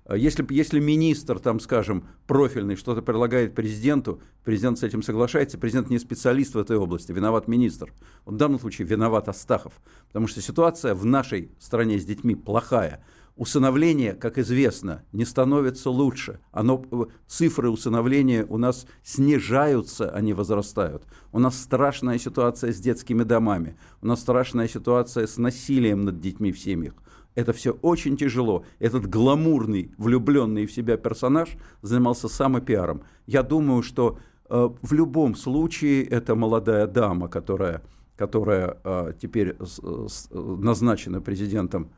А 0.09 0.17
если, 0.17 0.43
если 0.49 0.79
министр, 0.79 1.37
там, 1.37 1.59
скажем, 1.59 2.07
профильный 2.25 2.75
что-то 2.75 3.03
предлагает 3.03 3.53
президенту, 3.53 4.19
президент 4.43 4.79
с 4.79 4.83
этим 4.83 5.03
соглашается, 5.03 5.59
президент 5.59 5.91
не 5.91 5.99
специалист 5.99 6.55
в 6.55 6.57
этой 6.57 6.77
области, 6.77 7.11
виноват 7.11 7.47
министр. 7.47 7.93
В 8.25 8.35
данном 8.35 8.59
случае 8.59 8.87
виноват 8.87 9.29
Астахов, 9.29 9.73
потому 10.07 10.25
что 10.25 10.41
ситуация 10.41 10.95
в 10.95 11.05
нашей 11.05 11.51
стране 11.59 11.99
с 11.99 12.05
детьми 12.05 12.33
плохая. 12.33 13.05
Усыновление, 13.35 14.13
как 14.13 14.39
известно, 14.39 15.03
не 15.11 15.25
становится 15.25 15.91
лучше. 15.91 16.39
Оно, 16.51 16.83
цифры 17.27 17.69
усыновления 17.69 18.47
у 18.49 18.57
нас 18.57 18.87
снижаются, 19.03 20.09
а 20.09 20.21
не 20.21 20.33
возрастают. 20.33 21.03
У 21.31 21.37
нас 21.37 21.55
страшная 21.55 22.17
ситуация 22.17 22.73
с 22.73 22.79
детскими 22.79 23.21
домами. 23.21 23.77
У 24.01 24.07
нас 24.07 24.21
страшная 24.21 24.67
ситуация 24.67 25.27
с 25.27 25.37
насилием 25.37 26.03
над 26.03 26.19
детьми 26.19 26.51
в 26.51 26.57
семьях. 26.57 26.95
Это 27.39 27.53
все 27.53 27.72
очень 27.81 28.17
тяжело. 28.17 28.65
Этот 28.79 29.08
гламурный, 29.08 29.91
влюбленный 29.98 30.65
в 30.65 30.74
себя 30.74 30.98
персонаж 30.98 31.55
занимался 31.81 32.27
самопиаром. 32.27 33.03
Я 33.27 33.43
думаю, 33.43 33.81
что 33.81 34.19
э, 34.50 34.69
в 34.81 34.93
любом 34.93 35.36
случае 35.36 36.03
эта 36.03 36.36
молодая 36.36 36.86
дама, 36.86 37.29
которая, 37.29 37.81
которая 38.17 38.77
э, 38.84 39.13
теперь 39.22 39.55
с, 39.62 39.79
с, 39.79 40.27
назначена 40.31 41.22
президентом 41.22 41.91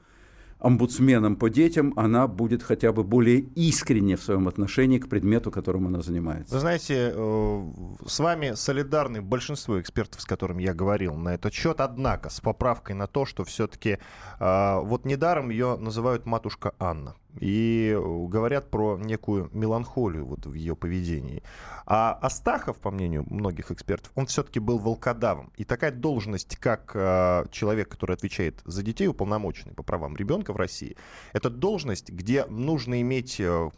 омбудсменом 0.62 1.36
по 1.36 1.50
детям, 1.50 1.94
она 1.96 2.28
будет 2.28 2.64
хотя 2.64 2.92
бы 2.92 3.04
более 3.04 3.40
искренне 3.40 4.16
в 4.16 4.24
своем 4.24 4.48
отношении 4.48 5.00
к 5.00 5.10
предмету, 5.10 5.52
которым 5.52 5.88
она 5.88 6.02
занимается. 6.02 6.54
Вы 6.54 6.60
знаете, 6.60 7.12
э, 7.14 7.72
с 8.06 8.20
вами 8.20 8.54
солидарны 8.54 9.22
большинство 9.22 9.80
экспертов, 9.82 10.22
с 10.22 10.26
которыми 10.26 10.64
я 10.64 10.74
говорил 10.74 11.16
на 11.16 11.34
этот 11.34 11.54
счет, 11.54 11.82
однако 11.82 12.30
с 12.30 12.40
поправкой 12.40 12.96
на 12.96 13.08
то, 13.08 13.26
что 13.26 13.44
все-таки 13.44 13.98
э, 14.40 14.80
вот 14.84 15.06
недаром 15.06 15.50
ее 15.50 15.78
называют 15.78 16.26
матушка 16.26 16.74
Анна 16.80 17.16
и 17.40 17.98
говорят 18.28 18.70
про 18.70 18.98
некую 18.98 19.50
меланхолию 19.54 20.26
вот 20.26 20.46
в 20.46 20.54
ее 20.54 20.76
поведении. 20.76 21.44
А 21.86 22.18
Астахов, 22.22 22.78
по 22.78 22.92
мнению 22.92 23.26
многих 23.30 23.72
экспертов, 23.72 24.12
он 24.16 24.26
все-таки 24.26 24.60
был 24.60 24.78
волкодавом. 24.78 25.52
И 25.58 25.64
такая 25.64 25.92
должность, 25.92 26.56
как 26.58 26.92
э, 26.94 27.46
человек, 27.52 27.90
который 27.90 28.16
отвечает 28.16 28.62
за 28.66 28.84
детей, 28.84 29.08
уполномоченный 29.08 29.74
по 29.74 29.84
правам 29.84 30.16
ребенка 30.16 30.54
в 30.54 30.58
России, 30.58 30.96
это 31.34 31.50
должность, 31.50 32.10
где 32.10 32.46
нужно 32.46 33.02
иметь 33.02 33.40
э, 33.40 33.70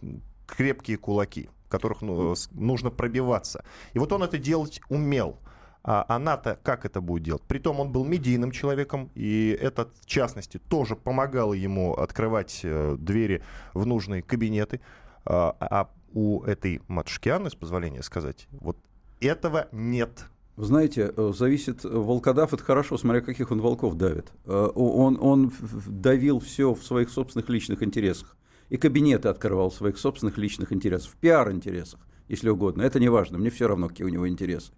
крепкие 0.48 0.98
кулаки, 0.98 1.50
которых 1.70 2.02
ну, 2.02 2.36
нужно 2.52 2.92
пробиваться. 2.92 3.64
И 3.94 4.00
вот 4.00 4.12
он 4.12 4.24
это 4.24 4.38
делать 4.38 4.82
умел. 4.90 5.40
А 5.86 6.06
она-то 6.08 6.58
как 6.64 6.86
это 6.86 7.02
будет 7.02 7.24
делать? 7.24 7.42
Притом 7.44 7.82
он 7.82 7.92
был 7.92 8.06
медийным 8.06 8.52
человеком, 8.52 9.12
и 9.16 9.58
это, 9.60 9.90
в 10.02 10.06
частности, 10.06 10.58
тоже 10.58 10.96
помогало 10.96 11.54
ему 11.54 11.94
открывать 11.94 12.62
э, 12.64 12.96
двери 12.98 13.44
в 13.74 13.86
нужные 13.86 14.22
кабинеты. 14.22 14.80
А, 15.26 15.56
а 15.60 15.90
у 16.14 16.44
этой 16.44 16.82
матушки 16.88 17.28
Анны, 17.28 17.50
с 17.50 17.56
позволения 17.56 18.02
сказать, 18.02 18.48
вот 18.52 18.78
этого 19.20 19.68
нет. 19.74 20.26
Вы 20.56 20.66
знаете, 20.66 21.14
э, 21.16 21.34
зависит, 21.36 21.84
волкодав 21.84 22.54
это 22.54 22.64
хорошо, 22.64 22.98
смотря 22.98 23.20
каких 23.20 23.52
он 23.52 23.60
волков 23.60 23.96
давит. 23.96 24.32
Э, 24.46 24.70
он, 24.74 25.18
он 25.20 25.52
давил 25.86 26.40
все 26.40 26.74
в 26.74 26.82
своих 26.82 27.10
собственных 27.10 27.50
личных 27.50 27.84
интересах. 27.84 28.38
И 28.70 28.78
кабинеты 28.78 29.28
открывал 29.28 29.70
в 29.70 29.76
своих 29.76 29.98
собственных 29.98 30.38
личных 30.38 30.72
интересах, 30.72 31.12
в 31.12 31.18
пиар-интересах, 31.18 32.00
если 32.30 32.48
угодно. 32.48 32.84
Это 32.84 33.02
не 33.02 33.10
важно, 33.10 33.38
мне 33.38 33.50
все 33.50 33.68
равно, 33.68 33.90
какие 33.90 34.08
у 34.08 34.10
него 34.10 34.30
интересы 34.30 34.72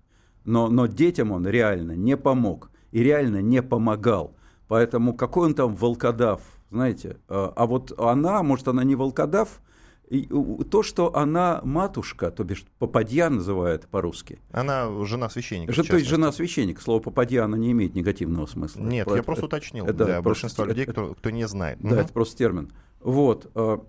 но, 0.45 0.69
но 0.69 0.85
детям 0.87 1.31
он 1.31 1.47
реально 1.47 1.93
не 1.93 2.15
помог 2.17 2.71
и 2.91 3.03
реально 3.03 3.41
не 3.41 3.61
помогал. 3.61 4.35
Поэтому 4.67 5.13
какой 5.13 5.47
он 5.47 5.53
там 5.53 5.75
волкодав, 5.75 6.41
знаете. 6.71 7.17
А, 7.27 7.51
а 7.55 7.65
вот 7.65 7.97
она, 7.99 8.41
может, 8.43 8.67
она 8.67 8.83
не 8.83 8.95
волкодав, 8.95 9.61
и 10.07 10.29
то, 10.69 10.83
что 10.83 11.15
она 11.15 11.61
матушка, 11.63 12.29
то 12.29 12.43
бишь 12.43 12.65
попадья 12.77 13.29
называют 13.29 13.87
по-русски. 13.87 14.39
Она 14.51 14.87
жена 15.03 15.29
священника. 15.29 15.73
Же, 15.73 15.83
то 15.83 15.95
есть 15.95 16.07
жена 16.07 16.31
священника. 16.31 16.81
Слово 16.81 16.99
попадья, 16.99 17.43
она 17.43 17.57
не 17.57 17.71
имеет 17.71 17.95
негативного 17.95 18.45
смысла. 18.45 18.81
Нет, 18.81 19.07
это, 19.07 19.15
я 19.15 19.23
просто 19.23 19.45
это, 19.45 19.55
уточнил 19.55 19.85
это, 19.85 20.05
для 20.05 20.21
большинства 20.21 20.65
людей, 20.65 20.85
кто, 20.85 21.15
кто 21.15 21.29
не 21.31 21.47
знает. 21.47 21.79
Да, 21.81 21.89
угу. 21.89 21.95
это 21.95 22.13
просто 22.13 22.37
термин. 22.37 22.71
Вот. 22.99 23.49
А, 23.55 23.83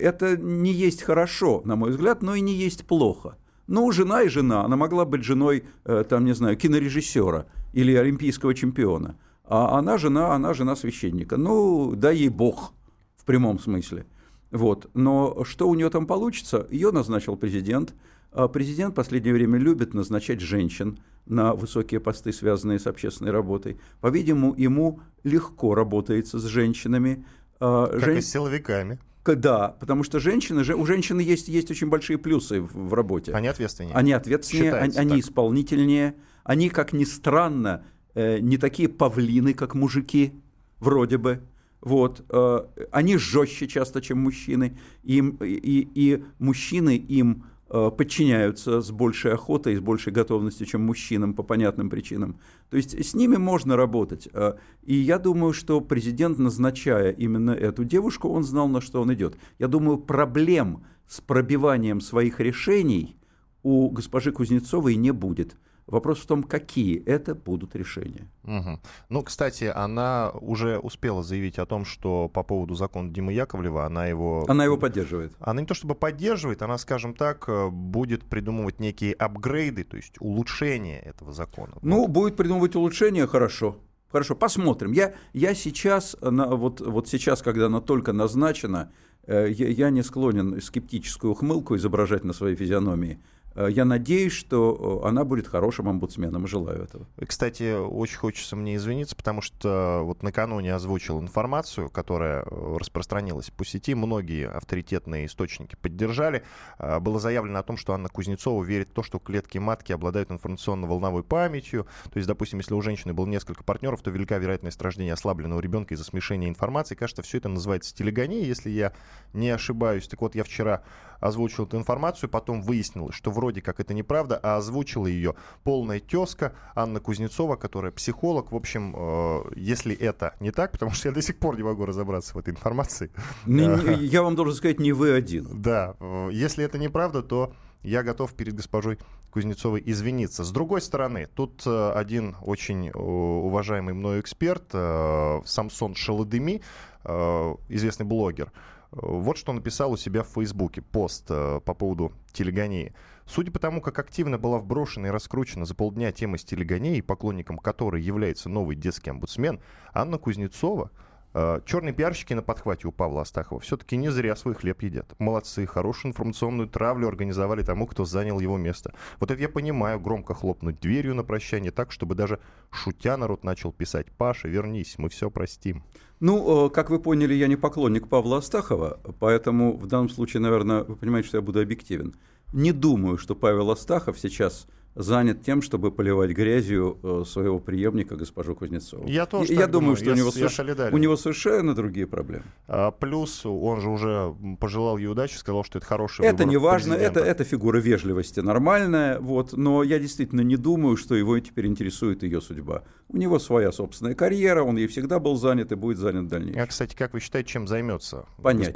это 0.00 0.36
не 0.36 0.72
есть 0.72 1.02
хорошо, 1.02 1.62
на 1.64 1.76
мой 1.76 1.90
взгляд, 1.90 2.20
но 2.20 2.34
и 2.34 2.40
не 2.40 2.54
есть 2.54 2.84
плохо. 2.84 3.36
Ну, 3.68 3.92
жена 3.92 4.22
и 4.22 4.28
жена. 4.28 4.64
Она 4.64 4.76
могла 4.76 5.04
быть 5.04 5.22
женой, 5.22 5.64
э, 5.84 6.04
там, 6.08 6.24
не 6.24 6.34
знаю, 6.34 6.56
кинорежиссера 6.56 7.46
или 7.74 7.94
олимпийского 7.94 8.54
чемпиона. 8.54 9.16
А 9.44 9.78
она 9.78 9.98
жена, 9.98 10.34
она 10.34 10.54
жена 10.54 10.74
священника. 10.74 11.36
Ну, 11.36 11.94
дай 11.94 12.16
ей 12.16 12.30
бог, 12.30 12.72
в 13.16 13.24
прямом 13.24 13.58
смысле. 13.58 14.06
Вот. 14.50 14.90
Но 14.94 15.44
что 15.44 15.68
у 15.68 15.74
нее 15.74 15.90
там 15.90 16.06
получится? 16.06 16.66
Ее 16.70 16.90
назначил 16.90 17.36
президент. 17.36 17.94
А 18.32 18.48
президент 18.48 18.92
в 18.92 18.96
последнее 18.96 19.34
время 19.34 19.58
любит 19.58 19.94
назначать 19.94 20.40
женщин 20.40 20.98
на 21.26 21.54
высокие 21.54 22.00
посты, 22.00 22.32
связанные 22.32 22.78
с 22.78 22.86
общественной 22.86 23.32
работой. 23.32 23.78
По-видимому, 24.00 24.54
ему 24.56 25.00
легко 25.24 25.74
работается 25.74 26.38
с 26.38 26.44
женщинами. 26.44 27.26
А, 27.60 27.86
как 27.86 28.00
Жен... 28.00 28.16
и 28.16 28.20
с 28.22 28.30
силовиками. 28.30 28.98
Да, 29.24 29.76
потому 29.80 30.04
что 30.04 30.20
женщины, 30.20 30.62
у 30.74 30.86
женщины 30.86 31.20
есть, 31.20 31.48
есть 31.48 31.70
очень 31.70 31.88
большие 31.88 32.18
плюсы 32.18 32.60
в, 32.60 32.88
в 32.88 32.94
работе. 32.94 33.32
Они 33.32 33.48
ответственнее. 33.48 33.94
Они 33.94 34.12
ответственнее, 34.12 34.74
они, 34.74 34.96
они 34.96 35.20
исполнительнее. 35.20 36.14
Они, 36.44 36.70
как 36.70 36.92
ни 36.92 37.04
странно, 37.04 37.84
э, 38.14 38.38
не 38.38 38.56
такие 38.56 38.88
павлины, 38.88 39.52
как 39.52 39.74
мужики, 39.74 40.32
вроде 40.80 41.18
бы. 41.18 41.42
Вот, 41.80 42.24
э, 42.30 42.58
они 42.90 43.18
жестче 43.18 43.68
часто, 43.68 44.00
чем 44.00 44.18
мужчины. 44.18 44.78
Им, 45.02 45.36
и, 45.42 45.88
и 45.94 46.24
мужчины 46.38 46.96
им 46.96 47.44
подчиняются 47.68 48.80
с 48.80 48.90
большей 48.90 49.32
охотой 49.32 49.74
и 49.74 49.76
с 49.76 49.80
большей 49.80 50.12
готовностью, 50.12 50.66
чем 50.66 50.82
мужчинам 50.82 51.34
по 51.34 51.42
понятным 51.42 51.90
причинам. 51.90 52.38
То 52.70 52.76
есть 52.76 52.98
с 53.04 53.14
ними 53.14 53.36
можно 53.36 53.76
работать. 53.76 54.28
Э, 54.32 54.54
и 54.82 54.94
я 54.94 55.18
думаю, 55.18 55.52
что 55.52 55.80
президент, 55.80 56.38
назначая 56.38 57.10
именно 57.10 57.50
эту 57.50 57.84
девушку, 57.84 58.28
он 58.30 58.42
знал, 58.44 58.68
на 58.68 58.80
что 58.80 59.02
он 59.02 59.12
идет. 59.12 59.36
Я 59.58 59.68
думаю, 59.68 59.98
проблем 59.98 60.84
с 61.06 61.20
пробиванием 61.20 62.00
своих 62.00 62.40
решений 62.40 63.16
у 63.62 63.90
госпожи 63.90 64.32
Кузнецовой 64.32 64.96
не 64.96 65.12
будет. 65.12 65.56
Вопрос 65.88 66.18
в 66.18 66.26
том, 66.26 66.42
какие 66.42 67.02
это 67.04 67.34
будут 67.34 67.74
решения. 67.74 68.28
Угу. 68.44 68.80
Ну, 69.08 69.22
кстати, 69.22 69.64
она 69.64 70.30
уже 70.34 70.78
успела 70.78 71.22
заявить 71.22 71.58
о 71.58 71.64
том, 71.64 71.86
что 71.86 72.28
по 72.28 72.42
поводу 72.42 72.74
закона 72.74 73.10
Димы 73.10 73.32
Яковлева 73.32 73.86
она 73.86 74.06
его... 74.06 74.44
Она 74.48 74.64
его 74.64 74.76
поддерживает. 74.76 75.32
Она 75.40 75.62
не 75.62 75.66
то 75.66 75.72
чтобы 75.72 75.94
поддерживает, 75.94 76.60
она, 76.60 76.76
скажем 76.76 77.14
так, 77.14 77.48
э, 77.48 77.70
будет 77.70 78.24
придумывать 78.24 78.80
некие 78.80 79.14
апгрейды, 79.14 79.82
то 79.84 79.96
есть 79.96 80.16
улучшения 80.20 81.00
этого 81.00 81.32
закона. 81.32 81.78
Ну, 81.80 82.02
вот. 82.02 82.10
будет 82.10 82.36
придумывать 82.36 82.76
улучшения, 82.76 83.26
хорошо. 83.26 83.78
Хорошо, 84.12 84.34
посмотрим. 84.34 84.92
Я, 84.92 85.14
я 85.32 85.54
сейчас, 85.54 86.16
вот, 86.20 86.82
вот 86.82 87.08
сейчас, 87.08 87.40
когда 87.40 87.66
она 87.66 87.80
только 87.80 88.12
назначена, 88.12 88.92
э, 89.26 89.48
я, 89.50 89.68
я 89.68 89.90
не 89.90 90.02
склонен 90.02 90.60
скептическую 90.60 91.32
ухмылку 91.32 91.76
изображать 91.76 92.24
на 92.24 92.34
своей 92.34 92.56
физиономии. 92.56 93.20
Э, 93.58 93.68
я 93.70 93.84
надеюсь, 93.84 94.32
что 94.32 95.02
э, 95.02 95.08
она 95.08 95.24
будет 95.24 95.48
хорошим 95.48 95.88
омбудсменом, 95.88 96.44
и 96.44 96.48
желаю 96.48 96.84
этого. 96.84 97.06
Кстати, 97.26 97.76
очень 97.76 98.16
хочется 98.16 98.54
мне 98.54 98.76
извиниться, 98.76 99.16
потому 99.16 99.42
что 99.42 100.02
вот 100.04 100.22
накануне 100.22 100.72
озвучил 100.74 101.20
информацию, 101.20 101.90
которая 101.90 102.44
э, 102.44 102.76
распространилась 102.78 103.50
по 103.50 103.64
сети, 103.64 103.94
многие 103.94 104.48
авторитетные 104.48 105.26
источники 105.26 105.76
поддержали. 105.80 106.44
Было 106.78 107.18
заявлено 107.18 107.58
о 107.58 107.62
том, 107.62 107.76
что 107.76 107.92
Анна 107.94 108.08
Кузнецова 108.08 108.62
верит 108.62 108.90
в 108.90 108.92
то, 108.92 109.02
что 109.02 109.18
клетки 109.18 109.58
матки 109.58 109.92
обладают 109.92 110.30
информационно-волновой 110.30 111.24
памятью. 111.24 111.86
То 112.12 112.18
есть, 112.18 112.28
допустим, 112.28 112.60
если 112.60 112.74
у 112.74 112.80
женщины 112.80 113.12
было 113.12 113.26
несколько 113.26 113.64
партнеров, 113.64 114.02
то 114.02 114.10
велика 114.10 114.38
вероятность 114.38 114.80
рождения 114.80 115.12
ослабленного 115.12 115.60
ребенка 115.60 115.94
из-за 115.94 116.04
смешения 116.04 116.48
информации. 116.48 116.94
Кажется, 116.94 117.22
все 117.22 117.38
это 117.38 117.48
называется 117.48 117.94
телегонией, 117.94 118.46
если 118.46 118.70
я 118.70 118.92
не 119.32 119.50
ошибаюсь. 119.50 120.06
Так 120.06 120.20
вот, 120.20 120.34
я 120.34 120.44
вчера 120.44 120.82
озвучил 121.20 121.64
эту 121.64 121.76
информацию, 121.76 122.30
потом 122.30 122.62
выяснилось, 122.62 123.14
что 123.14 123.30
вроде 123.30 123.47
как 123.60 123.80
это 123.80 123.94
неправда, 123.94 124.38
а 124.42 124.56
озвучила 124.56 125.06
ее 125.06 125.34
полная 125.64 126.00
тезка 126.00 126.52
Анна 126.74 127.00
Кузнецова, 127.00 127.56
которая 127.56 127.92
психолог. 127.92 128.52
В 128.52 128.56
общем, 128.56 128.94
э, 128.96 129.42
если 129.56 129.94
это 129.94 130.34
не 130.40 130.50
так, 130.50 130.72
потому 130.72 130.92
что 130.92 131.08
я 131.08 131.14
до 131.14 131.22
сих 131.22 131.38
пор 131.38 131.56
не 131.56 131.62
могу 131.62 131.86
разобраться 131.86 132.34
в 132.34 132.38
этой 132.38 132.50
информации. 132.50 133.10
Я 133.46 134.22
вам 134.22 134.36
должен 134.36 134.54
сказать, 134.54 134.80
не 134.80 134.92
вы 134.92 135.12
один. 135.12 135.46
Да, 135.60 135.94
э, 136.00 136.30
если 136.32 136.64
это 136.64 136.78
неправда, 136.78 137.22
то 137.22 137.52
я 137.82 138.02
готов 138.02 138.32
перед 138.34 138.54
госпожой 138.54 138.98
Кузнецовой 139.30 139.82
извиниться. 139.84 140.44
С 140.44 140.50
другой 140.50 140.80
стороны, 140.80 141.28
тут 141.34 141.62
э, 141.66 141.92
один 141.92 142.36
очень 142.42 142.90
уважаемый 142.90 143.94
мной 143.94 144.20
эксперт, 144.20 144.70
Самсон 144.72 145.94
Шаладыми, 145.94 146.62
известный 147.04 148.04
блогер, 148.04 148.52
вот 148.90 149.38
что 149.38 149.52
написал 149.52 149.92
у 149.92 149.96
себя 149.96 150.22
в 150.22 150.28
Фейсбуке 150.28 150.82
пост 150.82 151.26
по 151.28 151.60
поводу 151.60 152.12
телегонии. 152.32 152.92
Судя 153.28 153.52
по 153.52 153.58
тому, 153.58 153.82
как 153.82 153.98
активно 153.98 154.38
была 154.38 154.58
вброшена 154.58 155.08
и 155.08 155.10
раскручена 155.10 155.66
за 155.66 155.74
полдня 155.74 156.12
тема 156.12 156.38
с 156.38 156.44
телегонией, 156.44 157.02
поклонником 157.02 157.58
которой 157.58 158.00
является 158.00 158.48
новый 158.48 158.74
детский 158.74 159.10
омбудсмен, 159.10 159.60
Анна 159.92 160.16
Кузнецова, 160.16 160.90
э, 161.34 161.60
черные 161.66 161.92
пиарщики 161.92 162.32
на 162.32 162.40
подхвате 162.40 162.88
у 162.88 162.92
Павла 162.92 163.20
Астахова 163.20 163.60
все-таки 163.60 163.98
не 163.98 164.08
зря 164.08 164.34
свой 164.34 164.54
хлеб 164.54 164.80
едят. 164.80 165.14
Молодцы, 165.18 165.66
хорошую 165.66 166.12
информационную 166.12 166.70
травлю 166.70 167.06
организовали 167.06 167.62
тому, 167.62 167.86
кто 167.86 168.06
занял 168.06 168.40
его 168.40 168.56
место. 168.56 168.94
Вот 169.20 169.30
это 169.30 169.42
я 169.42 169.50
понимаю, 169.50 170.00
громко 170.00 170.32
хлопнуть 170.32 170.80
дверью 170.80 171.14
на 171.14 171.22
прощание 171.22 171.70
так, 171.70 171.92
чтобы 171.92 172.14
даже 172.14 172.40
шутя 172.70 173.18
народ 173.18 173.44
начал 173.44 173.72
писать 173.72 174.06
«Паша, 174.10 174.48
вернись, 174.48 174.94
мы 174.96 175.10
все 175.10 175.30
простим». 175.30 175.84
Ну, 176.20 176.66
э, 176.66 176.70
как 176.70 176.88
вы 176.88 176.98
поняли, 176.98 177.34
я 177.34 177.46
не 177.46 177.56
поклонник 177.56 178.08
Павла 178.08 178.38
Астахова, 178.38 178.98
поэтому 179.20 179.76
в 179.76 179.86
данном 179.86 180.08
случае, 180.08 180.40
наверное, 180.40 180.82
вы 180.82 180.96
понимаете, 180.96 181.28
что 181.28 181.36
я 181.36 181.42
буду 181.42 181.60
объективен. 181.60 182.14
Не 182.52 182.72
думаю, 182.72 183.18
что 183.18 183.34
Павел 183.34 183.70
Астахов 183.70 184.18
сейчас 184.18 184.66
занят 184.98 185.42
тем, 185.42 185.62
чтобы 185.62 185.92
поливать 185.92 186.32
грязью 186.32 186.98
э, 187.02 187.22
своего 187.24 187.60
преемника, 187.60 188.16
госпожу 188.16 188.56
Кузнецову. 188.56 189.06
Я 189.06 189.26
тоже 189.26 189.52
Я 189.52 189.68
думаю, 189.68 189.70
думаю, 189.70 189.96
что 189.96 190.06
я, 190.06 190.12
у, 190.12 190.16
него 190.16 190.30
соверш... 190.32 190.92
у 190.92 190.98
него 190.98 191.16
совершенно 191.16 191.74
другие 191.74 192.06
проблемы. 192.06 192.44
А, 192.66 192.90
плюс 192.90 193.46
он 193.46 193.80
же 193.80 193.88
уже 193.88 194.34
пожелал 194.58 194.98
ей 194.98 195.06
удачи, 195.06 195.36
сказал, 195.36 195.62
что 195.64 195.78
это 195.78 195.86
хороший 195.86 196.26
Это 196.26 196.44
не 196.44 196.56
важно, 196.56 196.94
это, 196.94 197.20
это 197.20 197.44
фигура 197.44 197.78
вежливости 197.78 198.40
нормальная, 198.40 199.20
вот, 199.20 199.52
но 199.52 199.84
я 199.84 200.00
действительно 200.00 200.40
не 200.40 200.56
думаю, 200.56 200.96
что 200.96 201.14
его 201.14 201.38
теперь 201.38 201.66
интересует 201.66 202.24
ее 202.24 202.40
судьба. 202.40 202.82
У 203.08 203.16
него 203.16 203.38
своя 203.38 203.70
собственная 203.70 204.14
карьера, 204.14 204.64
он 204.64 204.76
ей 204.76 204.88
всегда 204.88 205.20
был 205.20 205.36
занят 205.36 205.70
и 205.70 205.76
будет 205.76 205.98
занят 205.98 206.24
в 206.24 206.28
дальнейшем. 206.28 206.60
А, 206.60 206.66
кстати, 206.66 206.96
как 206.96 207.14
вы 207.14 207.20
считаете, 207.20 207.48
чем 207.48 207.68
займется 207.68 208.26
понятия, 208.42 208.72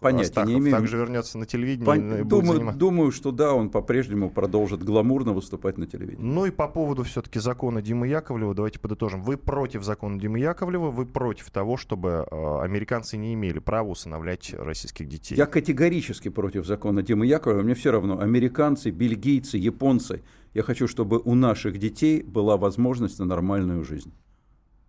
понятия 0.00 0.30
Астахов? 0.30 0.50
не 0.50 0.58
имею. 0.58 0.74
Также 0.74 0.96
вернется 0.96 1.38
на 1.38 1.44
телевидение 1.44 1.84
Пон... 1.84 1.98
и 1.98 2.16
будет 2.22 2.28
думаю, 2.28 2.54
заниматься... 2.54 2.80
думаю, 2.80 3.12
что 3.12 3.30
да, 3.30 3.52
он 3.52 3.68
по-прежнему 3.68 4.30
продолжит 4.30 4.82
гламурно 4.82 5.32
выступать 5.34 5.65
выступать 5.66 5.78
на 5.78 5.86
телевидении. 5.86 6.22
Ну 6.22 6.46
и 6.46 6.50
по 6.50 6.68
поводу 6.68 7.02
все-таки 7.02 7.38
закона 7.38 7.82
Димы 7.82 8.08
Яковлева, 8.08 8.54
давайте 8.54 8.78
подытожим. 8.78 9.22
Вы 9.22 9.36
против 9.36 9.82
закона 9.82 10.18
Димы 10.18 10.38
Яковлева, 10.38 10.90
вы 10.90 11.06
против 11.06 11.50
того, 11.50 11.76
чтобы 11.76 12.26
э, 12.30 12.60
американцы 12.62 13.16
не 13.16 13.34
имели 13.34 13.58
права 13.58 13.90
усыновлять 13.90 14.54
российских 14.54 15.08
детей? 15.08 15.36
Я 15.36 15.46
категорически 15.46 16.28
против 16.28 16.66
закона 16.66 17.02
Димы 17.02 17.26
Яковлева. 17.26 17.62
Мне 17.62 17.74
все 17.74 17.90
равно, 17.90 18.20
американцы, 18.20 18.90
бельгийцы, 18.90 19.58
японцы. 19.58 20.22
Я 20.54 20.62
хочу, 20.62 20.88
чтобы 20.88 21.20
у 21.24 21.34
наших 21.34 21.78
детей 21.78 22.22
была 22.22 22.56
возможность 22.56 23.18
на 23.18 23.24
нормальную 23.24 23.84
жизнь. 23.84 24.12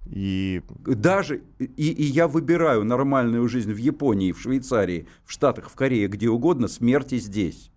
И 0.10 0.62
даже 0.86 1.42
и, 1.60 1.66
и 1.66 2.04
я 2.04 2.30
выбираю 2.30 2.86
нормальную 2.86 3.46
жизнь 3.50 3.74
в 3.74 3.78
Японии, 3.78 4.32
в 4.32 4.40
Швейцарии, 4.40 5.06
в 5.26 5.34
Штатах, 5.34 5.70
в 5.70 5.76
Корее, 5.76 6.08
где 6.08 6.30
угодно, 6.30 6.70
смерти 6.70 7.18
здесь. 7.18 7.72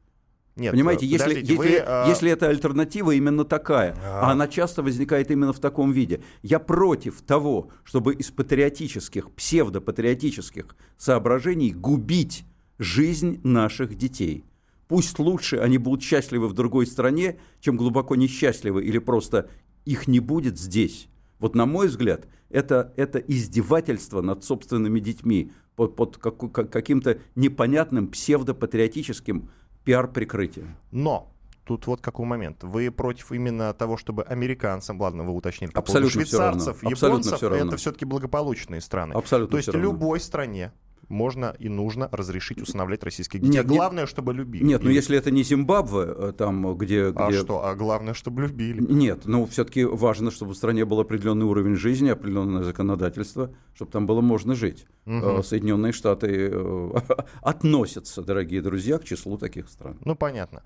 Нет, 0.60 0.72
Понимаете, 0.72 1.06
если, 1.06 1.40
если, 1.40 1.56
вы, 1.56 1.78
а... 1.78 2.06
если 2.06 2.30
это 2.30 2.48
альтернатива 2.48 3.12
именно 3.12 3.46
такая, 3.46 3.96
а... 4.04 4.28
а 4.28 4.32
она 4.32 4.46
часто 4.46 4.82
возникает 4.82 5.30
именно 5.30 5.54
в 5.54 5.58
таком 5.58 5.90
виде. 5.90 6.20
Я 6.42 6.58
против 6.58 7.22
того, 7.22 7.70
чтобы 7.82 8.12
из 8.12 8.30
патриотических, 8.30 9.30
псевдопатриотических 9.30 10.76
соображений 10.98 11.72
губить 11.72 12.44
жизнь 12.78 13.40
наших 13.42 13.96
детей. 13.96 14.44
Пусть 14.86 15.18
лучше 15.18 15.56
они 15.56 15.78
будут 15.78 16.02
счастливы 16.02 16.46
в 16.46 16.52
другой 16.52 16.86
стране, 16.86 17.38
чем 17.60 17.78
глубоко 17.78 18.14
несчастливы 18.14 18.84
или 18.84 18.98
просто 18.98 19.48
их 19.86 20.08
не 20.08 20.20
будет 20.20 20.58
здесь. 20.58 21.08
Вот 21.38 21.54
на 21.54 21.64
мой 21.64 21.88
взгляд, 21.88 22.26
это, 22.50 22.92
это 22.96 23.18
издевательство 23.18 24.20
над 24.20 24.44
собственными 24.44 25.00
детьми 25.00 25.52
под, 25.74 25.96
под 25.96 26.18
как, 26.18 26.70
каким-то 26.70 27.18
непонятным 27.34 28.08
псевдопатриотическим 28.08 29.48
пиар-прикрытие. 29.84 30.66
Но 30.90 31.30
тут 31.64 31.86
вот 31.86 32.00
какой 32.00 32.26
момент. 32.26 32.62
Вы 32.62 32.90
против 32.90 33.32
именно 33.32 33.72
того, 33.72 33.96
чтобы 33.96 34.24
американцам, 34.24 35.00
ладно, 35.00 35.22
вы 35.22 35.32
уточнили, 35.32 35.70
по 35.70 35.80
Абсолютно 35.80 36.10
швейцарцев, 36.10 36.78
все 36.78 36.88
японцев, 36.88 37.36
все 37.36 37.48
равно. 37.48 37.66
это 37.66 37.76
все-таки 37.76 38.04
благополучные 38.04 38.80
страны. 38.80 39.12
Абсолютно 39.12 39.52
То 39.52 39.56
есть 39.58 39.68
все 39.68 39.78
любой 39.78 40.20
стране 40.20 40.72
можно 41.10 41.54
и 41.58 41.68
нужно 41.68 42.08
разрешить 42.12 42.62
усыновлять 42.62 43.02
российских 43.02 43.40
детей. 43.40 43.58
Нет, 43.58 43.66
главное, 43.66 44.04
нет, 44.04 44.08
чтобы 44.08 44.32
любили. 44.32 44.64
Нет, 44.64 44.82
ну 44.82 44.90
если 44.90 45.18
это 45.18 45.30
не 45.30 45.42
Зимбабве, 45.42 46.04
э, 46.06 46.32
там, 46.36 46.74
где... 46.76 47.12
А 47.14 47.28
где... 47.28 47.40
что? 47.40 47.64
А 47.64 47.74
главное, 47.74 48.14
чтобы 48.14 48.42
любили. 48.42 48.80
Нет, 48.80 49.22
ну 49.26 49.46
все-таки 49.46 49.84
важно, 49.84 50.30
чтобы 50.30 50.52
в 50.52 50.56
стране 50.56 50.84
был 50.84 51.00
определенный 51.00 51.46
уровень 51.46 51.74
жизни, 51.74 52.08
определенное 52.08 52.62
законодательство, 52.62 53.52
чтобы 53.74 53.90
там 53.90 54.06
было 54.06 54.20
можно 54.20 54.54
жить. 54.54 54.86
Угу. 55.06 55.42
Соединенные 55.42 55.92
Штаты 55.92 56.50
э, 56.52 56.90
относятся, 57.42 58.22
дорогие 58.22 58.62
друзья, 58.62 58.98
к 58.98 59.04
числу 59.04 59.36
таких 59.36 59.68
стран. 59.68 59.98
Ну, 60.04 60.14
понятно. 60.14 60.62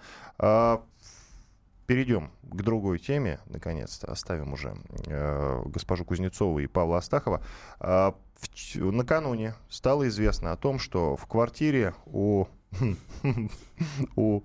Перейдем 1.87 2.31
к 2.43 2.63
другой 2.63 2.99
теме, 2.99 3.41
наконец-то, 3.47 4.11
оставим 4.11 4.55
уже 4.55 4.75
э, 5.07 5.63
госпожу 5.67 6.05
Кузнецову 6.07 6.59
и 6.61 6.67
Павла 6.67 6.99
Астахова. 6.99 7.43
Э, 7.79 8.13
в, 8.41 8.93
накануне 8.93 9.55
стало 9.69 10.09
известно 10.09 10.53
о 10.53 10.57
том, 10.57 10.79
что 10.79 11.17
в 11.17 11.27
квартире 11.27 11.95
у, 12.07 12.47
у 14.17 14.43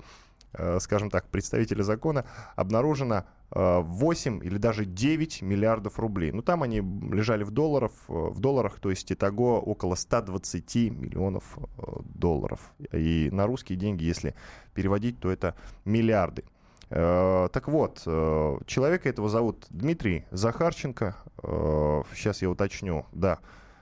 э, 0.53 0.79
скажем 0.81 1.09
так, 1.09 1.29
представителя 1.29 1.83
закона 1.83 2.25
обнаружено 2.57 3.23
8 3.51 4.39
э, 4.39 4.45
или 4.45 4.57
даже 4.57 4.85
9 4.85 5.41
миллиардов 5.41 5.97
рублей. 5.97 6.31
Ну, 6.31 6.41
там 6.41 6.61
они 6.61 6.77
лежали 6.77 7.43
в, 7.43 7.51
долларов, 7.51 7.93
э, 8.09 8.11
в 8.11 8.39
долларах, 8.39 8.79
то 8.79 8.89
есть 8.89 9.11
итого 9.11 9.61
около 9.61 9.95
120 9.95 10.75
миллионов 10.91 11.57
долларов. 12.15 12.73
И 12.91 13.29
на 13.31 13.47
русские 13.47 13.77
деньги, 13.77 14.03
если 14.03 14.35
переводить, 14.73 15.19
то 15.19 15.31
это 15.31 15.55
миллиарды. 15.85 16.43
Э, 16.89 17.49
так 17.51 17.67
вот, 17.67 18.01
э, 18.05 18.57
человека 18.65 19.09
этого 19.09 19.29
зовут 19.29 19.65
Дмитрий 19.69 20.25
Захарченко. 20.31 21.15
Э, 21.43 22.01
сейчас 22.15 22.41
я 22.41 22.49
уточню. 22.49 23.05
Да, 23.11 23.39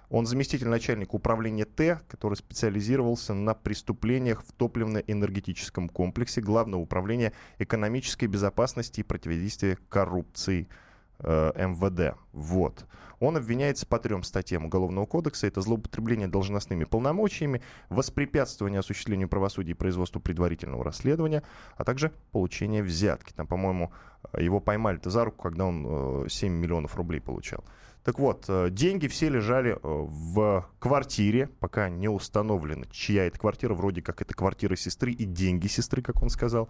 он 0.09 0.25
заместитель 0.25 0.67
начальника 0.67 1.15
управления 1.15 1.65
Т, 1.65 2.01
который 2.07 2.35
специализировался 2.35 3.33
на 3.33 3.53
преступлениях 3.53 4.43
в 4.43 4.51
топливно-энергетическом 4.53 5.89
комплексе 5.89 6.41
Главного 6.41 6.81
управления 6.81 7.33
экономической 7.59 8.25
безопасности 8.25 9.01
и 9.01 9.03
противодействия 9.03 9.77
коррупции 9.89 10.67
э, 10.69 10.86
МВД. 11.19 12.17
Вот. 12.33 12.85
Он 13.19 13.35
обвиняется 13.35 13.87
по 13.87 13.97
трем 13.97 14.21
статьям 14.21 14.65
Уголовного 14.65 15.07
кодекса. 15.07 15.47
Это 15.47 15.61
злоупотребление 15.61 16.27
должностными 16.27 16.83
полномочиями, 16.83 17.63
воспрепятствование 17.89 18.79
осуществлению 18.79 19.27
правосудия 19.27 19.71
и 19.71 19.73
производству 19.73 20.21
предварительного 20.21 20.83
расследования, 20.83 21.41
а 21.77 21.83
также 21.83 22.11
получение 22.31 22.83
взятки. 22.83 23.33
Там, 23.33 23.47
по-моему, 23.47 23.91
его 24.37 24.59
поймали-то 24.59 25.09
за 25.09 25.25
руку, 25.25 25.41
когда 25.41 25.65
он 25.65 26.29
7 26.29 26.53
миллионов 26.53 26.95
рублей 26.95 27.19
получал. 27.19 27.63
Так 28.03 28.19
вот, 28.19 28.49
деньги 28.69 29.07
все 29.07 29.29
лежали 29.29 29.77
в 29.81 30.69
квартире, 30.79 31.47
пока 31.59 31.89
не 31.89 32.07
установлено, 32.07 32.85
чья 32.91 33.25
это 33.25 33.39
квартира. 33.39 33.73
Вроде 33.73 34.01
как 34.01 34.21
это 34.21 34.35
квартира 34.35 34.75
сестры 34.75 35.11
и 35.11 35.25
деньги 35.25 35.67
сестры, 35.67 36.01
как 36.03 36.21
он 36.21 36.29
сказал. 36.29 36.69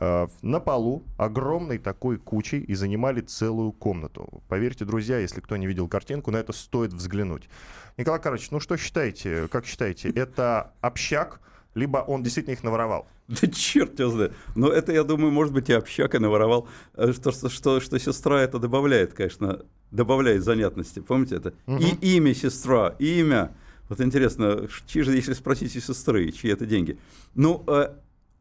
Э, 0.00 0.26
на 0.40 0.58
полу 0.58 1.04
огромной 1.18 1.78
такой 1.78 2.16
кучей 2.16 2.60
и 2.60 2.74
занимали 2.74 3.20
целую 3.20 3.72
комнату. 3.72 4.42
Поверьте, 4.48 4.84
друзья, 4.84 5.18
если 5.18 5.40
кто 5.40 5.56
не 5.56 5.66
видел 5.66 5.86
картинку, 5.86 6.30
на 6.30 6.38
это 6.38 6.52
стоит 6.52 6.92
взглянуть. 6.92 7.48
Николай 7.98 8.20
Карович, 8.20 8.50
ну 8.50 8.60
что 8.60 8.76
считаете, 8.78 9.48
как 9.48 9.66
считаете, 9.66 10.08
это 10.10 10.72
общак, 10.80 11.40
либо 11.74 11.98
он 11.98 12.22
действительно 12.22 12.54
их 12.54 12.62
наворовал? 12.62 13.06
Да 13.28 13.46
черт 13.48 13.98
его 14.00 14.10
знает. 14.10 14.32
Но 14.56 14.68
это, 14.68 14.92
я 14.92 15.04
думаю, 15.04 15.30
может 15.30 15.52
быть, 15.52 15.68
и 15.68 15.72
общак 15.72 16.14
и 16.14 16.18
наворовал. 16.18 16.68
Э, 16.94 17.12
что, 17.12 17.30
что, 17.30 17.50
что, 17.50 17.80
что 17.80 17.98
сестра 17.98 18.40
это 18.40 18.58
добавляет, 18.58 19.12
конечно, 19.12 19.60
добавляет 19.90 20.42
занятности. 20.42 21.00
Помните 21.00 21.36
это? 21.36 21.52
Угу. 21.66 21.78
И 21.78 22.16
имя 22.16 22.34
сестра, 22.34 22.94
имя. 22.98 23.54
Вот 23.88 24.00
интересно, 24.00 24.68
чьи 24.86 25.02
же, 25.02 25.14
если 25.14 25.34
спросить 25.34 25.76
у 25.76 25.80
сестры, 25.80 26.30
чьи 26.32 26.50
это 26.50 26.64
деньги? 26.64 26.98
Ну, 27.34 27.62
э, 27.66 27.90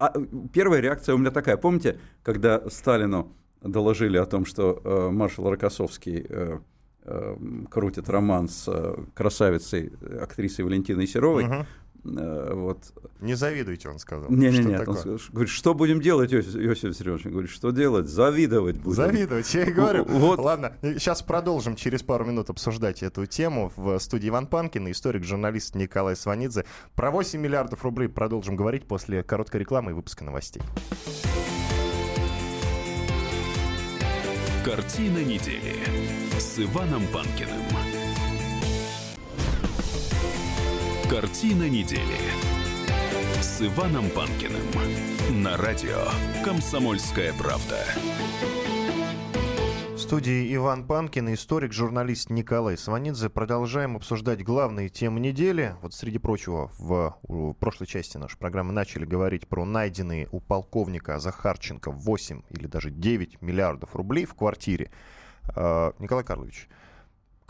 а, 0.07 0.13
первая 0.51 0.81
реакция 0.81 1.15
у 1.15 1.17
меня 1.17 1.31
такая. 1.31 1.57
Помните, 1.57 1.99
когда 2.23 2.61
Сталину 2.69 3.33
доложили 3.61 4.17
о 4.17 4.25
том, 4.25 4.45
что 4.45 4.81
э, 4.83 5.09
маршал 5.11 5.49
Рокоссовский 5.49 6.25
э, 6.27 6.59
э, 7.03 7.35
крутит 7.69 8.09
роман 8.09 8.49
с 8.49 8.67
э, 8.67 8.95
красавицей, 9.13 9.93
актрисой 10.19 10.65
Валентиной 10.65 11.05
Серовой, 11.05 11.45
угу. 11.45 11.65
Э, 12.03 12.53
вот. 12.53 12.93
Не 13.19 13.35
завидуйте, 13.35 13.89
он 13.89 13.99
сказал. 13.99 14.29
Не-не-не, 14.29 14.79
он 14.79 15.19
говорит, 15.31 15.49
что 15.49 15.73
будем 15.73 16.01
делать, 16.01 16.33
Иосиф, 16.33 16.55
Иосиф 16.55 16.83
Виссарионович? 16.85 17.25
Он 17.27 17.31
говорит, 17.31 17.51
что 17.51 17.71
делать? 17.71 18.07
Завидовать 18.07 18.77
будем. 18.77 18.95
Завидовать, 18.95 19.53
я 19.53 19.63
и 19.63 19.71
говорю. 19.71 20.05
Вот. 20.05 20.39
Ладно, 20.39 20.73
сейчас 20.81 21.21
продолжим 21.21 21.75
через 21.75 22.01
пару 22.01 22.25
минут 22.25 22.49
обсуждать 22.49 23.03
эту 23.03 23.25
тему. 23.25 23.71
В 23.75 23.99
студии 23.99 24.29
Иван 24.29 24.47
Панкин 24.47 24.87
и 24.87 24.91
историк-журналист 24.91 25.75
Николай 25.75 26.15
Сванидзе. 26.15 26.65
Про 26.95 27.11
8 27.11 27.39
миллиардов 27.39 27.83
рублей 27.83 28.09
продолжим 28.09 28.55
говорить 28.55 28.85
после 28.85 29.23
короткой 29.23 29.61
рекламы 29.61 29.91
и 29.91 29.93
выпуска 29.93 30.23
новостей. 30.23 30.61
Картина 34.63 35.23
недели 35.23 35.75
с 36.37 36.59
Иваном 36.59 37.01
Панкиным. 37.07 37.61
Картина 41.11 41.67
недели 41.67 41.99
с 43.41 43.61
Иваном 43.61 44.09
Панкиным 44.11 45.43
на 45.43 45.57
радио 45.57 46.05
«Комсомольская 46.45 47.33
правда». 47.33 47.83
В 49.93 49.97
студии 49.97 50.55
Иван 50.55 50.87
Панкин, 50.87 51.33
историк, 51.33 51.73
журналист 51.73 52.29
Николай 52.29 52.77
Сванидзе. 52.77 53.29
Продолжаем 53.29 53.97
обсуждать 53.97 54.41
главные 54.41 54.87
темы 54.87 55.19
недели. 55.19 55.75
Вот, 55.81 55.93
среди 55.93 56.17
прочего, 56.17 56.71
в, 56.77 57.17
в 57.23 57.53
прошлой 57.55 57.87
части 57.87 58.15
нашей 58.15 58.37
программы 58.37 58.71
начали 58.71 59.03
говорить 59.03 59.49
про 59.49 59.65
найденные 59.65 60.29
у 60.31 60.39
полковника 60.39 61.19
Захарченко 61.19 61.91
8 61.91 62.43
или 62.51 62.67
даже 62.67 62.89
9 62.89 63.41
миллиардов 63.41 63.97
рублей 63.97 64.23
в 64.23 64.33
квартире. 64.33 64.91
Э, 65.57 65.91
Николай 65.99 66.23
Карлович, 66.23 66.69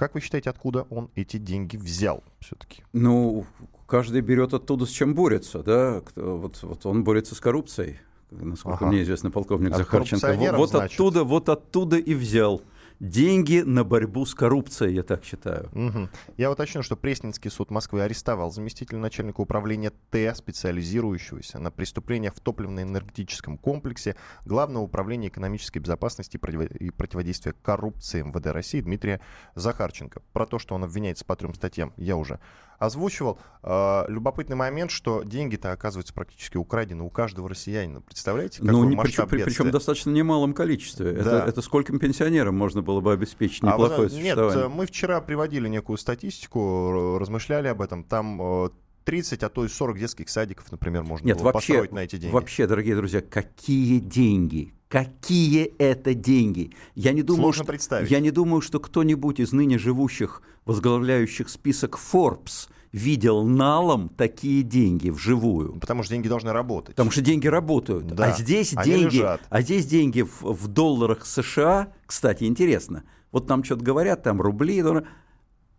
как 0.01 0.15
вы 0.15 0.21
считаете, 0.21 0.49
откуда 0.49 0.87
он 0.89 1.11
эти 1.13 1.37
деньги 1.37 1.77
взял 1.77 2.23
все-таки? 2.39 2.81
Ну, 2.91 3.45
каждый 3.85 4.21
берет 4.21 4.51
оттуда, 4.51 4.87
с 4.87 4.89
чем 4.89 5.13
борется, 5.13 5.61
да. 5.61 6.01
Вот, 6.15 6.57
вот 6.63 6.85
он 6.87 7.03
борется 7.03 7.35
с 7.35 7.39
коррупцией, 7.39 7.99
насколько 8.31 8.77
ага. 8.77 8.87
мне 8.87 9.03
известно, 9.03 9.29
полковник 9.29 9.73
От 9.73 9.77
Захарченко. 9.77 10.53
Вот 10.57 10.71
значит. 10.71 10.93
оттуда, 10.93 11.23
вот 11.23 11.49
оттуда 11.49 11.97
и 11.97 12.15
взял 12.15 12.63
деньги 13.01 13.63
на 13.65 13.83
борьбу 13.83 14.25
с 14.25 14.35
коррупцией, 14.35 14.93
я 14.93 15.03
так 15.03 15.23
считаю. 15.25 15.69
Угу. 15.73 16.09
Я 16.37 16.51
уточню, 16.51 16.83
что 16.83 16.95
Пресненский 16.95 17.49
суд 17.49 17.71
Москвы 17.71 18.03
арестовал 18.03 18.51
заместителя 18.51 18.99
начальника 18.99 19.41
управления 19.41 19.91
Т, 20.11 20.33
специализирующегося 20.35 21.57
на 21.57 21.71
преступлениях 21.71 22.35
в 22.35 22.39
топливно-энергетическом 22.39 23.57
комплексе 23.57 24.15
Главного 24.45 24.83
управления 24.83 25.29
экономической 25.29 25.79
безопасности 25.79 26.37
и 26.37 26.91
противодействия 26.91 27.53
коррупции 27.63 28.21
МВД 28.21 28.47
России 28.47 28.81
Дмитрия 28.81 29.19
Захарченко. 29.55 30.21
Про 30.31 30.45
то, 30.45 30.59
что 30.59 30.75
он 30.75 30.83
обвиняется 30.83 31.25
по 31.25 31.35
трем 31.35 31.55
статьям, 31.55 31.93
я 31.97 32.15
уже 32.17 32.39
озвучивал. 32.81 33.39
Э, 33.61 34.05
любопытный 34.07 34.55
момент, 34.55 34.89
что 34.89 35.21
деньги-то 35.23 35.71
оказываются 35.71 36.13
практически 36.13 36.57
украдены 36.57 37.03
у 37.03 37.09
каждого 37.09 37.47
россиянина. 37.47 38.01
Представляете, 38.01 38.59
какой 38.59 38.71
ну, 38.71 38.83
не, 38.83 38.97
причем, 38.97 39.27
при, 39.27 39.43
причем 39.43 39.69
достаточно 39.69 40.09
немалом 40.09 40.53
количестве. 40.53 41.11
Да. 41.11 41.19
Это, 41.19 41.49
это 41.49 41.61
скольким 41.61 41.99
пенсионерам 41.99 42.57
можно 42.57 42.81
было 42.81 42.99
бы 42.99 43.13
обеспечить 43.13 43.61
неплохое 43.61 44.07
а, 44.07 44.09
существование? 44.09 44.63
Нет, 44.63 44.71
мы 44.71 44.87
вчера 44.87 45.21
приводили 45.21 45.67
некую 45.67 45.97
статистику, 45.97 47.17
размышляли 47.19 47.67
об 47.67 47.83
этом. 47.83 48.03
Там 48.03 48.71
30, 49.05 49.43
э, 49.43 49.45
а 49.45 49.49
то 49.49 49.63
и 49.63 49.67
40 49.67 49.99
детских 49.99 50.29
садиков, 50.29 50.71
например, 50.71 51.03
можно 51.03 51.27
Нет, 51.27 51.37
было 51.37 51.45
вообще, 51.45 51.73
построить 51.73 51.91
на 51.91 51.99
эти 51.99 52.15
деньги. 52.15 52.33
Вообще, 52.33 52.65
дорогие 52.65 52.95
друзья, 52.95 53.21
какие 53.21 53.99
деньги? 53.99 54.73
Какие 54.91 55.73
это 55.77 56.13
деньги? 56.13 56.71
Я 56.95 57.13
не 57.13 57.21
думаю, 57.21 57.43
Сложно 57.43 57.63
что, 57.63 57.71
представить. 57.71 58.11
Я 58.11 58.19
не 58.19 58.29
думаю, 58.29 58.59
что 58.59 58.77
кто-нибудь 58.81 59.39
из 59.39 59.53
ныне 59.53 59.77
живущих, 59.77 60.41
возглавляющих 60.65 61.47
список 61.47 61.97
Forbes, 61.97 62.67
видел 62.91 63.45
налом 63.45 64.09
такие 64.09 64.63
деньги 64.63 65.09
вживую. 65.09 65.79
Потому 65.79 66.03
что 66.03 66.13
деньги 66.13 66.27
должны 66.27 66.51
работать. 66.51 66.95
Потому 66.97 67.09
что 67.09 67.21
деньги 67.21 67.47
работают. 67.47 68.05
Да. 68.05 68.25
А 68.25 68.37
здесь 68.37 68.73
деньги, 68.83 69.15
лежат. 69.15 69.39
а 69.49 69.61
здесь 69.61 69.85
деньги 69.85 70.23
в, 70.23 70.41
в 70.41 70.67
долларах 70.67 71.25
США. 71.25 71.93
Кстати, 72.05 72.43
интересно. 72.43 73.03
Вот 73.31 73.47
нам 73.47 73.63
что-то 73.63 73.85
говорят, 73.85 74.23
там 74.23 74.41
рубли, 74.41 74.83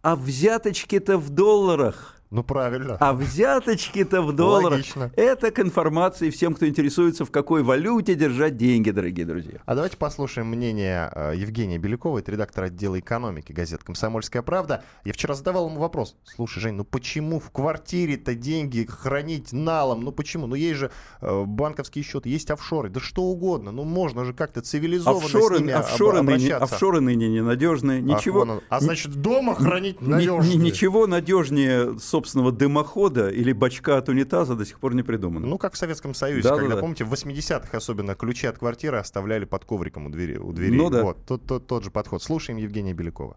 а 0.01 0.17
взяточки-то 0.17 1.19
в 1.19 1.29
долларах. 1.29 2.22
Ну, 2.33 2.43
правильно. 2.43 2.97
А 2.99 3.13
взяточки-то 3.13 4.23
в 4.23 4.33
долларах. 4.33 4.79
Логично. 4.79 5.13
Это 5.17 5.51
к 5.51 5.59
информации 5.61 6.31
всем, 6.31 6.55
кто 6.55 6.67
интересуется, 6.67 7.27
в 7.27 7.31
какой 7.31 7.63
валюте 7.63 8.15
держать 8.15 8.57
деньги, 8.57 8.91
дорогие 8.91 9.27
друзья. 9.27 9.59
А 9.67 9.75
давайте 9.75 9.99
послушаем 9.99 10.47
мнение 10.47 11.13
э, 11.15 11.35
Евгения 11.37 11.77
Белякова, 11.77 12.21
это 12.21 12.33
редактор 12.33 12.65
отдела 12.65 12.99
экономики 12.99 13.53
газеты 13.53 13.85
«Комсомольская 13.85 14.41
правда». 14.41 14.83
Я 15.05 15.13
вчера 15.13 15.35
задавал 15.35 15.69
ему 15.69 15.79
вопрос. 15.79 16.17
Слушай, 16.25 16.61
Жень, 16.61 16.75
ну 16.77 16.85
почему 16.85 17.39
в 17.39 17.51
квартире-то 17.51 18.35
деньги 18.35 18.87
хранить 18.89 19.53
налом? 19.53 20.01
Ну 20.01 20.11
почему? 20.11 20.47
Ну 20.47 20.55
есть 20.55 20.79
же 20.79 20.91
э, 21.21 21.45
банковские 21.45 22.03
счеты, 22.03 22.31
есть 22.31 22.51
офшоры, 22.51 22.89
да 22.89 22.99
что 22.99 23.25
угодно. 23.25 23.73
Ну 23.73 23.85
можно 23.85 24.25
же 24.25 24.33
как-то 24.33 24.63
цивилизованно 24.63 25.19
офшоры, 25.27 25.57
с 25.59 25.61
ними 25.61 25.73
офшоры 25.73 26.19
об, 26.21 26.25
ныне, 26.25 26.55
офшоры 26.55 27.01
ныне 27.03 27.29
ненадежные. 27.29 28.01
Ничего, 28.01 28.47
Ах, 28.49 28.63
а 28.71 28.81
значит, 28.81 29.17
дома 29.17 29.55
хранить 29.55 30.01
надежнее. 30.01 30.57
Ничего 30.57 31.07
надежнее, 31.07 31.99
собственно, 31.99 32.22
собственного 32.23 32.53
дымохода 32.53 33.29
или 33.29 33.53
бачка 33.53 33.99
от 33.99 34.09
унитаза 34.09 34.55
до 34.55 34.65
сих 34.65 34.79
пор 34.79 34.95
не 34.95 35.03
придумано. 35.03 35.47
Ну, 35.47 35.59
как 35.59 35.75
в 35.75 35.77
Советском 35.77 36.15
Союзе, 36.15 36.49
да, 36.49 36.57
когда, 36.57 36.77
да, 36.77 36.81
помните, 36.81 37.05
в 37.05 37.13
80-х 37.13 37.77
особенно 37.77 38.15
ключи 38.15 38.47
от 38.47 38.59
квартиры 38.59 38.99
оставляли 38.99 39.45
под 39.45 39.65
ковриком 39.65 40.07
у 40.07 40.09
двери. 40.09 40.37
У 40.37 40.53
двери. 40.53 40.77
Ну, 40.77 40.89
да. 40.89 41.03
Вот, 41.03 41.19
тот, 41.27 41.45
тот, 41.47 41.67
тот 41.67 41.83
же 41.85 41.91
подход. 41.91 42.23
Слушаем 42.23 42.59
Евгения 42.59 42.95
Белякова. 42.95 43.37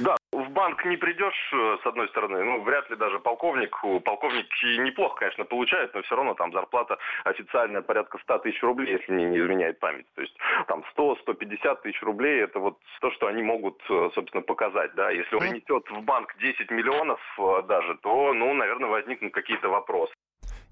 Да, 0.00 0.16
в 0.32 0.48
банк 0.50 0.82
не 0.86 0.96
придешь, 0.96 1.52
э, 1.52 1.76
с 1.82 1.86
одной 1.86 2.08
стороны, 2.08 2.42
ну, 2.42 2.62
вряд 2.62 2.88
ли 2.88 2.96
даже 2.96 3.18
полковник. 3.18 3.76
Полковники 4.04 4.78
неплохо, 4.78 5.16
конечно, 5.16 5.44
получают, 5.44 5.94
но 5.94 6.00
все 6.02 6.16
равно 6.16 6.32
там 6.32 6.52
зарплата 6.52 6.96
официальная 7.24 7.82
порядка 7.82 8.18
100 8.18 8.38
тысяч 8.38 8.62
рублей, 8.62 8.92
если 8.92 9.12
мне 9.12 9.26
не 9.26 9.38
изменяет 9.38 9.78
память. 9.78 10.06
То 10.14 10.22
есть 10.22 10.34
там 10.68 10.82
100-150 10.96 11.82
тысяч 11.82 12.02
рублей, 12.02 12.40
это 12.42 12.60
вот 12.60 12.78
то, 13.02 13.10
что 13.10 13.26
они 13.26 13.42
могут, 13.42 13.78
э, 13.90 14.10
собственно, 14.14 14.42
показать, 14.42 14.94
да. 14.94 15.10
Если 15.10 15.36
он 15.36 15.44
несет 15.52 15.90
в 15.90 16.00
банк 16.02 16.34
10 16.38 16.70
миллионов 16.70 17.20
э, 17.38 17.62
даже, 17.68 17.96
то, 17.96 18.32
ну, 18.32 18.54
наверное, 18.54 18.88
возникнут 18.88 19.34
какие-то 19.34 19.68
вопросы. 19.68 20.14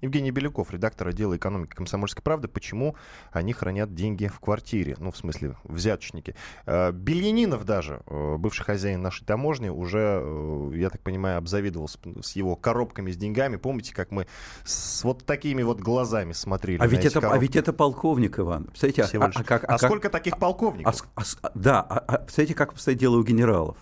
Евгений 0.01 0.31
Беляков, 0.31 0.71
редактор 0.71 1.09
отдела 1.09 1.35
экономики 1.35 1.71
«Комсомольской 1.71 2.23
правды», 2.23 2.47
почему 2.47 2.95
они 3.31 3.53
хранят 3.53 3.93
деньги 3.93 4.27
в 4.27 4.39
квартире, 4.39 4.95
ну, 4.99 5.11
в 5.11 5.17
смысле, 5.17 5.55
взяточники. 5.63 6.35
Э, 6.65 6.91
Бельянинов 6.91 7.65
даже, 7.65 8.01
э, 8.05 8.35
бывший 8.37 8.63
хозяин 8.63 9.01
нашей 9.01 9.25
таможни, 9.25 9.69
уже, 9.69 10.21
э, 10.23 10.71
я 10.75 10.89
так 10.89 11.01
понимаю, 11.01 11.37
обзавидовался 11.37 11.99
с 12.21 12.35
его 12.35 12.55
коробками 12.55 13.11
с 13.11 13.17
деньгами. 13.17 13.57
Помните, 13.57 13.93
как 13.93 14.11
мы 14.11 14.27
с 14.63 15.03
вот 15.03 15.25
такими 15.25 15.63
вот 15.63 15.79
глазами 15.79 16.33
смотрели 16.33 16.81
а 16.81 16.87
ведь 16.87 17.05
это, 17.05 17.19
коробки? 17.19 17.37
А 17.37 17.41
ведь 17.41 17.55
это 17.55 17.73
полковник, 17.73 18.39
Иван. 18.39 18.65
Представляете, 18.65 19.17
а, 19.17 19.25
а, 19.25 19.43
как, 19.43 19.63
а, 19.65 19.75
а 19.75 19.77
сколько 19.77 20.09
таких 20.09 20.37
полковников? 20.37 21.03
А, 21.15 21.21
а, 21.41 21.51
да, 21.55 21.81
а, 21.81 21.97
а, 21.99 22.17
представляете, 22.19 22.55
как 22.55 22.71
обстоит 22.71 22.97
дело 22.97 23.17
у 23.17 23.23
генералов? 23.23 23.77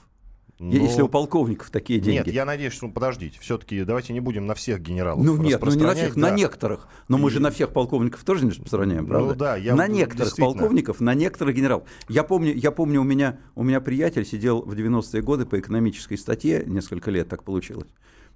Но... 0.59 0.71
Если 0.71 1.03
у 1.03 1.07
полковников 1.07 1.69
такие 1.69 1.99
деньги. 1.99 2.17
Нет, 2.17 2.27
я 2.27 2.43
надеюсь, 2.43 2.73
что, 2.73 2.87
ну, 2.87 2.91
подождите, 2.91 3.39
все-таки 3.39 3.83
давайте 3.83 4.13
не 4.13 4.21
будем 4.21 4.47
на 4.47 4.55
всех 4.55 4.81
генералов 4.81 5.23
Ну 5.23 5.37
нет, 5.37 5.61
ну 5.61 5.71
не 5.71 5.83
на 5.83 5.93
всех, 5.93 6.15
да. 6.15 6.21
на 6.21 6.31
некоторых. 6.31 6.87
Но 7.07 7.19
и... 7.19 7.21
мы 7.21 7.29
же 7.29 7.39
на 7.39 7.51
всех 7.51 7.73
полковников 7.73 8.23
тоже 8.23 8.43
не 8.43 8.51
распространяем, 8.51 9.03
ну 9.03 9.09
правда? 9.09 9.29
Ну 9.29 9.35
да, 9.35 9.55
я 9.55 9.75
На 9.75 9.87
некоторых 9.87 10.35
полковников, 10.35 10.99
на 10.99 11.13
некоторых 11.13 11.55
генералов. 11.55 11.83
Я 12.09 12.23
помню, 12.23 12.55
я 12.55 12.71
помню 12.71 13.01
у, 13.01 13.03
меня, 13.03 13.37
у 13.53 13.63
меня 13.63 13.79
приятель 13.81 14.25
сидел 14.25 14.63
в 14.63 14.73
90-е 14.73 15.21
годы 15.21 15.45
по 15.45 15.59
экономической 15.59 16.17
статье, 16.17 16.63
несколько 16.65 17.11
лет 17.11 17.29
так 17.29 17.43
получилось. 17.43 17.89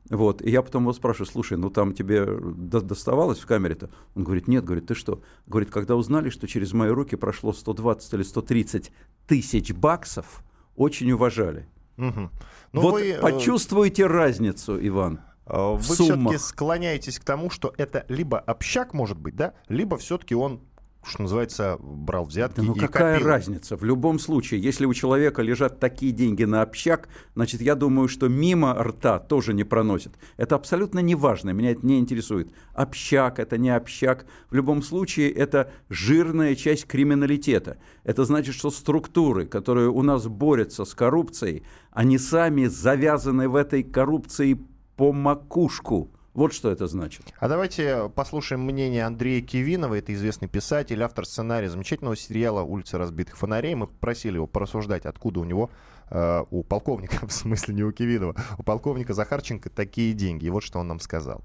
Вот, 0.09 0.41
и 0.43 0.51
я 0.51 0.61
потом 0.61 0.83
его 0.83 0.93
спрашиваю, 0.93 1.27
слушай, 1.27 1.57
ну 1.57 1.69
там 1.71 1.93
тебе 1.93 2.25
доставалось 2.25 3.39
в 3.39 3.47
камере-то? 3.47 3.89
Он 4.15 4.23
говорит, 4.23 4.47
нет, 4.47 4.63
говорит, 4.63 4.87
ты 4.87 4.93
что? 4.93 5.21
Говорит, 5.47 5.71
когда 5.71 5.95
узнали, 5.95 6.29
что 6.29 6.47
через 6.47 6.73
мои 6.73 6.89
руки 6.89 7.15
прошло 7.15 7.53
120 7.53 8.13
или 8.13 8.23
130 8.23 8.91
тысяч 9.27 9.73
баксов, 9.73 10.43
очень 10.75 11.11
уважали. 11.11 11.67
Угу. 11.97 12.29
Ну, 12.73 12.81
вот 12.81 12.93
вы, 12.93 13.11
э, 13.11 13.21
почувствуйте 13.21 14.07
разницу, 14.07 14.77
Иван. 14.87 15.21
Э, 15.45 15.75
вы 15.75 15.79
все-таки 15.79 16.37
склоняетесь 16.37 17.19
к 17.19 17.23
тому, 17.23 17.49
что 17.49 17.73
это 17.77 18.05
либо 18.07 18.39
общак 18.39 18.93
может 18.93 19.17
быть, 19.17 19.35
да, 19.35 19.53
либо 19.67 19.97
все-таки 19.97 20.35
он 20.35 20.61
что 21.03 21.23
называется, 21.23 21.77
брал 21.79 22.25
взятки. 22.25 22.57
Да 22.57 22.63
ну 22.63 22.75
и 22.75 22.79
какая 22.79 23.15
копил. 23.15 23.27
разница? 23.27 23.75
В 23.75 23.83
любом 23.83 24.19
случае, 24.19 24.61
если 24.61 24.85
у 24.85 24.93
человека 24.93 25.41
лежат 25.41 25.79
такие 25.79 26.11
деньги 26.11 26.43
на 26.43 26.61
общак, 26.61 27.09
значит, 27.33 27.61
я 27.61 27.75
думаю, 27.75 28.07
что 28.07 28.27
мимо 28.27 28.73
рта 28.75 29.19
тоже 29.19 29.53
не 29.53 29.63
проносит. 29.63 30.13
Это 30.37 30.55
абсолютно 30.55 30.99
не 30.99 31.15
важно, 31.15 31.51
меня 31.51 31.71
это 31.71 31.85
не 31.85 31.97
интересует. 31.97 32.51
Общак, 32.73 33.39
это 33.39 33.57
не 33.57 33.69
общак. 33.75 34.25
В 34.49 34.55
любом 34.55 34.83
случае, 34.83 35.31
это 35.31 35.71
жирная 35.89 36.55
часть 36.55 36.85
криминалитета. 36.85 37.77
Это 38.03 38.23
значит, 38.23 38.53
что 38.53 38.69
структуры, 38.69 39.47
которые 39.47 39.89
у 39.89 40.03
нас 40.03 40.27
борются 40.27 40.85
с 40.85 40.93
коррупцией, 40.93 41.63
они 41.91 42.19
сами 42.19 42.65
завязаны 42.65 43.49
в 43.49 43.55
этой 43.55 43.81
коррупции 43.81 44.59
по 44.97 45.11
макушку. 45.11 46.11
Вот 46.33 46.53
что 46.53 46.71
это 46.71 46.87
значит. 46.87 47.25
А 47.39 47.49
давайте 47.49 48.09
послушаем 48.15 48.61
мнение 48.61 49.05
Андрея 49.05 49.41
Кивинова. 49.41 49.95
Это 49.95 50.13
известный 50.13 50.47
писатель, 50.47 51.03
автор 51.03 51.25
сценария 51.25 51.69
замечательного 51.69 52.15
сериала 52.15 52.61
«Улица 52.61 52.97
разбитых 52.97 53.37
фонарей». 53.37 53.75
Мы 53.75 53.87
попросили 53.87 54.35
его 54.35 54.47
порассуждать, 54.47 55.05
откуда 55.05 55.41
у 55.41 55.43
него, 55.43 55.69
э, 56.09 56.43
у 56.49 56.63
полковника, 56.63 57.25
в 57.27 57.33
смысле 57.33 57.75
не 57.75 57.83
у 57.83 57.91
Кивинова, 57.91 58.35
у 58.57 58.63
полковника 58.63 59.13
Захарченко 59.13 59.69
такие 59.69 60.13
деньги. 60.13 60.45
И 60.45 60.49
вот 60.49 60.63
что 60.63 60.79
он 60.79 60.87
нам 60.87 61.01
сказал. 61.01 61.43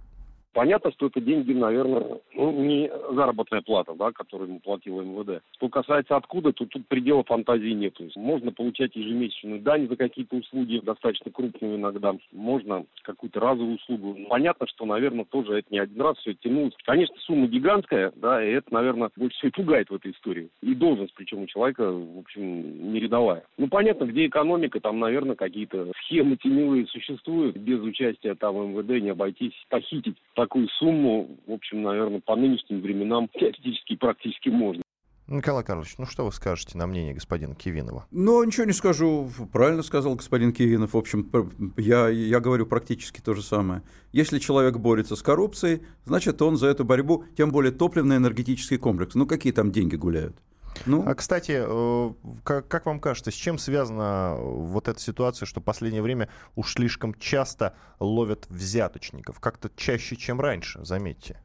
Понятно, 0.57 0.91
что 0.93 1.09
это 1.09 1.21
деньги, 1.21 1.53
наверное, 1.53 2.19
ну, 2.35 2.51
не 2.51 2.91
заработная 3.13 3.61
плата, 3.61 3.93
да, 3.95 4.11
которую 4.11 4.49
ему 4.49 4.61
платила 4.61 5.03
МВД. 5.03 5.43
Что 5.57 5.69
касается 5.69 6.17
откуда, 6.17 6.51
то 6.55 6.65
тут 6.65 6.89
предела 6.89 7.23
фантазии 7.25 7.73
нет. 7.73 7.93
То 7.93 8.05
есть 8.05 8.17
можно 8.17 8.51
получать 8.53 8.97
ежемесячную 8.97 9.61
дань 9.61 9.87
за 9.87 9.97
какие-то 9.97 10.37
услуги, 10.37 10.81
достаточно 10.83 11.31
крупную 11.31 11.77
иногда. 11.77 12.15
Можно 12.33 12.87
какую-то 13.03 13.39
разовую 13.39 13.77
услугу. 13.77 14.17
Понятно, 14.31 14.67
что, 14.67 14.87
наверное, 14.87 15.27
тоже 15.27 15.59
это 15.59 15.67
не 15.71 15.79
один 15.79 16.01
раз 16.01 16.17
все 16.21 16.33
тянулось. 16.33 16.73
Конечно, 16.87 17.17
сумма 17.19 17.49
гигантская, 17.49 18.15
да, 18.17 18.43
и 18.43 18.53
это, 18.53 18.73
наверное, 18.73 19.11
больше 19.15 19.37
всего 19.37 19.53
пугает 19.55 19.91
в 19.91 19.95
этой 19.95 20.13
истории. 20.13 20.49
И 20.63 20.75
должность, 20.75 21.13
причем 21.13 21.43
у 21.43 21.47
человека, 21.47 21.93
в 21.93 22.19
общем, 22.19 22.95
не 22.95 23.01
рядовая. 23.01 23.45
Ну, 23.59 23.69
понятно, 23.69 24.05
где 24.05 24.25
экономика, 24.25 24.81
там, 24.81 25.01
наверное, 25.01 25.37
какие-то 25.37 25.93
схемы 26.05 26.37
теневые 26.37 26.87
существуют. 26.87 27.59
Без 27.59 27.79
участия 27.81 28.35
там 28.35 28.57
МВД 28.57 29.03
не 29.03 29.11
обойтись, 29.11 29.53
похитить 29.69 30.17
такую 30.47 30.69
сумму, 30.79 31.39
в 31.47 31.53
общем, 31.53 31.83
наверное, 31.83 32.21
по 32.21 32.37
нынешним 32.37 32.81
временам 32.81 33.29
теоретически 33.29 33.95
и 33.95 33.97
практически 33.97 34.49
можно. 34.49 34.83
Николай 35.27 35.65
Карлович, 35.65 35.99
ну 35.99 36.07
что 36.07 36.25
вы 36.25 36.31
скажете 36.31 36.79
на 36.79 36.87
мнение 36.87 37.13
господина 37.13 37.57
Кивинова? 37.57 38.07
Ну, 38.13 38.45
ничего 38.45 38.65
не 38.65 38.73
скажу. 38.73 39.29
Правильно 39.53 39.83
сказал 39.83 40.15
господин 40.15 40.53
Кивинов. 40.53 40.95
В 40.95 40.97
общем, 40.97 41.29
я, 41.77 42.09
я 42.09 42.39
говорю 42.39 42.65
практически 42.65 43.21
то 43.21 43.35
же 43.35 43.43
самое. 43.43 43.83
Если 44.13 44.39
человек 44.39 44.77
борется 44.77 45.17
с 45.17 45.23
коррупцией, 45.23 45.83
значит, 46.05 46.41
он 46.43 46.57
за 46.57 46.69
эту 46.69 46.85
борьбу, 46.85 47.25
тем 47.37 47.51
более 47.51 47.73
топливно-энергетический 47.73 48.79
комплекс. 48.79 49.17
Ну, 49.17 49.27
какие 49.27 49.53
там 49.53 49.73
деньги 49.73 49.97
гуляют? 49.97 50.37
Ну. 50.85 51.05
А, 51.07 51.15
кстати, 51.15 51.63
э, 51.65 52.13
как, 52.45 52.69
как 52.69 52.87
вам 52.87 53.01
кажется, 53.01 53.31
с 53.31 53.35
чем 53.35 53.59
связана 53.59 54.37
вот 54.39 54.89
эта 54.89 55.01
ситуация, 55.01 55.47
что 55.47 55.61
в 55.61 55.65
последнее 55.65 56.03
время 56.03 56.29
уж 56.55 56.75
слишком 56.75 57.15
часто 57.15 57.75
ловят 57.99 58.47
взяточников? 58.49 59.41
Как-то 59.41 59.71
чаще, 59.77 60.17
чем 60.17 60.41
раньше, 60.41 60.85
заметьте. 60.85 61.41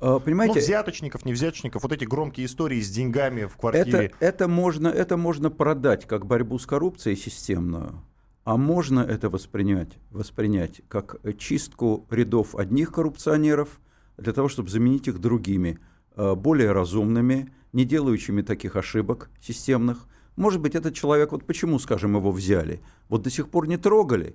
А, 0.00 0.18
понимаете, 0.18 0.54
ну, 0.54 0.60
взяточников, 0.60 1.24
не 1.24 1.32
взяточников, 1.32 1.82
вот 1.82 1.92
эти 1.92 2.04
громкие 2.04 2.46
истории 2.46 2.80
с 2.80 2.90
деньгами 2.90 3.44
в 3.44 3.56
квартире. 3.56 4.06
Это, 4.06 4.16
это, 4.20 4.48
можно, 4.48 4.88
это 4.88 5.16
можно 5.16 5.50
продать 5.50 6.06
как 6.06 6.26
борьбу 6.26 6.58
с 6.58 6.66
коррупцией 6.66 7.16
системную, 7.16 8.02
а 8.44 8.56
можно 8.56 9.00
это 9.00 9.28
воспринять, 9.28 9.98
воспринять 10.10 10.80
как 10.88 11.16
чистку 11.38 12.06
рядов 12.10 12.54
одних 12.54 12.92
коррупционеров 12.92 13.80
для 14.16 14.32
того, 14.32 14.48
чтобы 14.48 14.70
заменить 14.70 15.06
их 15.06 15.18
другими, 15.18 15.78
э, 16.16 16.34
более 16.34 16.72
разумными, 16.72 17.52
не 17.72 17.84
делающими 17.84 18.42
таких 18.42 18.76
ошибок 18.76 19.30
системных. 19.40 20.06
Может 20.36 20.60
быть, 20.60 20.74
этот 20.74 20.94
человек, 20.94 21.32
вот 21.32 21.44
почему, 21.44 21.78
скажем, 21.78 22.16
его 22.16 22.30
взяли, 22.32 22.80
вот 23.08 23.22
до 23.22 23.30
сих 23.30 23.48
пор 23.48 23.68
не 23.68 23.76
трогали, 23.76 24.34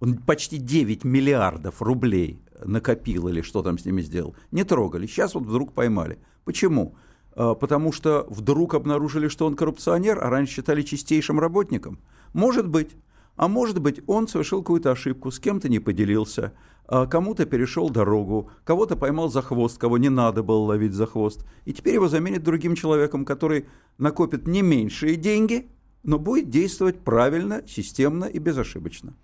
он 0.00 0.18
почти 0.18 0.58
9 0.58 1.04
миллиардов 1.04 1.80
рублей 1.82 2.40
накопил 2.64 3.28
или 3.28 3.40
что 3.40 3.62
там 3.62 3.78
с 3.78 3.84
ними 3.84 4.02
сделал, 4.02 4.34
не 4.50 4.64
трогали. 4.64 5.06
Сейчас 5.06 5.34
вот 5.34 5.44
вдруг 5.44 5.72
поймали. 5.72 6.18
Почему? 6.44 6.96
А, 7.34 7.54
потому 7.54 7.92
что 7.92 8.26
вдруг 8.28 8.74
обнаружили, 8.74 9.28
что 9.28 9.46
он 9.46 9.54
коррупционер, 9.54 10.22
а 10.22 10.30
раньше 10.30 10.54
считали 10.54 10.82
чистейшим 10.82 11.38
работником. 11.38 11.98
Может 12.32 12.68
быть. 12.68 12.90
А 13.36 13.48
может 13.48 13.80
быть, 13.80 14.00
он 14.06 14.28
совершил 14.28 14.62
какую-то 14.62 14.90
ошибку, 14.90 15.30
с 15.30 15.38
кем-то 15.38 15.68
не 15.68 15.78
поделился, 15.78 16.52
а 16.88 17.06
кому-то 17.06 17.46
перешел 17.46 17.90
дорогу, 17.90 18.50
кого-то 18.64 18.96
поймал 18.96 19.28
за 19.28 19.42
хвост, 19.42 19.78
кого 19.78 19.98
не 19.98 20.08
надо 20.08 20.42
было 20.42 20.64
ловить 20.64 20.92
за 20.92 21.06
хвост. 21.06 21.44
И 21.64 21.72
теперь 21.72 21.94
его 21.94 22.08
заменят 22.08 22.42
другим 22.42 22.74
человеком, 22.74 23.24
который 23.24 23.66
накопит 23.98 24.46
не 24.46 24.62
меньшие 24.62 25.16
деньги, 25.16 25.68
но 26.02 26.18
будет 26.18 26.48
действовать 26.48 27.00
правильно, 27.00 27.62
системно 27.66 28.24
и 28.24 28.38
безошибочно. 28.38 29.14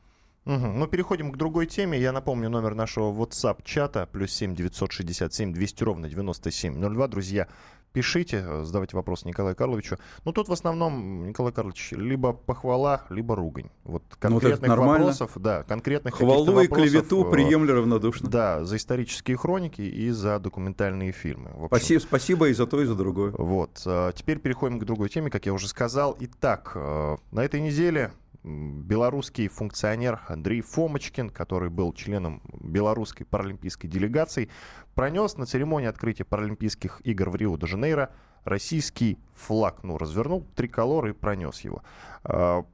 Угу. 0.45 0.67
Ну, 0.75 0.87
переходим 0.89 1.31
к 1.31 1.37
другой 1.37 1.67
теме. 1.67 2.01
Я 2.01 2.11
напомню 2.11 2.51
номер 2.51 2.75
нашего 2.75 3.13
WhatsApp-чата. 3.13 4.09
Плюс 4.11 4.33
7 4.33 4.57
967 4.57 5.53
200 5.53 5.85
ровно 5.85 6.09
9702. 6.09 7.09
Друзья, 7.09 7.49
пишите, 7.93 8.45
э, 8.47 8.65
задавайте 8.65 8.97
вопрос 8.97 9.25
Николаю 9.25 9.55
Карловичу. 9.55 9.99
Ну, 10.25 10.33
тут 10.33 10.49
в 10.49 10.53
основном, 10.53 11.27
Николай 11.29 11.53
Карлович, 11.53 11.93
либо 11.93 12.33
похвала, 12.33 13.03
либо 13.11 13.37
ругань. 13.37 13.71
Вот 13.85 14.03
ну, 14.11 14.17
конкретных 14.19 14.71
вот 14.71 14.79
вопросов, 14.79 15.33
да, 15.37 15.63
конкретных 15.65 16.15
Хвалу 16.15 16.61
и 16.61 16.67
клевету 16.67 17.27
э, 17.27 17.31
приемлю 17.31 17.75
равнодушно. 17.75 18.29
Да, 18.29 18.65
за 18.65 18.77
исторические 18.77 19.37
хроники 19.37 19.83
и 19.83 20.11
за 20.11 20.39
документальные 20.39 21.13
фильмы. 21.13 21.51
Спасибо, 21.67 22.01
спасибо 22.01 22.49
и 22.49 22.55
за 22.55 22.67
то, 22.67 22.81
и 22.81 22.85
за 22.85 22.95
другое. 22.95 23.33
Вот. 23.33 23.83
Э, 23.87 24.13
теперь 24.15 24.39
переходим 24.39 24.79
к 24.79 24.85
другой 24.85 25.09
теме, 25.09 25.31
как 25.31 25.47
я 25.47 25.53
уже 25.53 25.69
сказал. 25.69 26.17
Итак, 26.21 26.75
на 26.75 27.45
этой 27.45 27.61
неделе 27.61 28.13
белорусский 28.45 29.49
функционер 29.49 30.21
Андрей 30.29 30.61
Фомочкин, 30.63 31.31
который 31.31 31.71
был 31.71 31.93
членом 31.93 32.43
белорусской 32.61 33.25
паралимпийской 33.27 33.89
делегации, 33.89 34.49
пронес 34.95 35.37
на 35.37 35.47
церемонии 35.47 35.89
открытия 35.89 36.25
Паралимпийских 36.25 37.01
игр 37.05 37.31
в 37.31 37.37
Рио-де-Жанейро 37.37 38.11
российский 38.45 39.19
флаг. 39.35 39.83
Ну, 39.85 39.99
развернул 39.99 40.47
триколор 40.57 41.07
и 41.09 41.13
пронес 41.13 41.61
его. 41.61 41.83
А, 42.25 42.65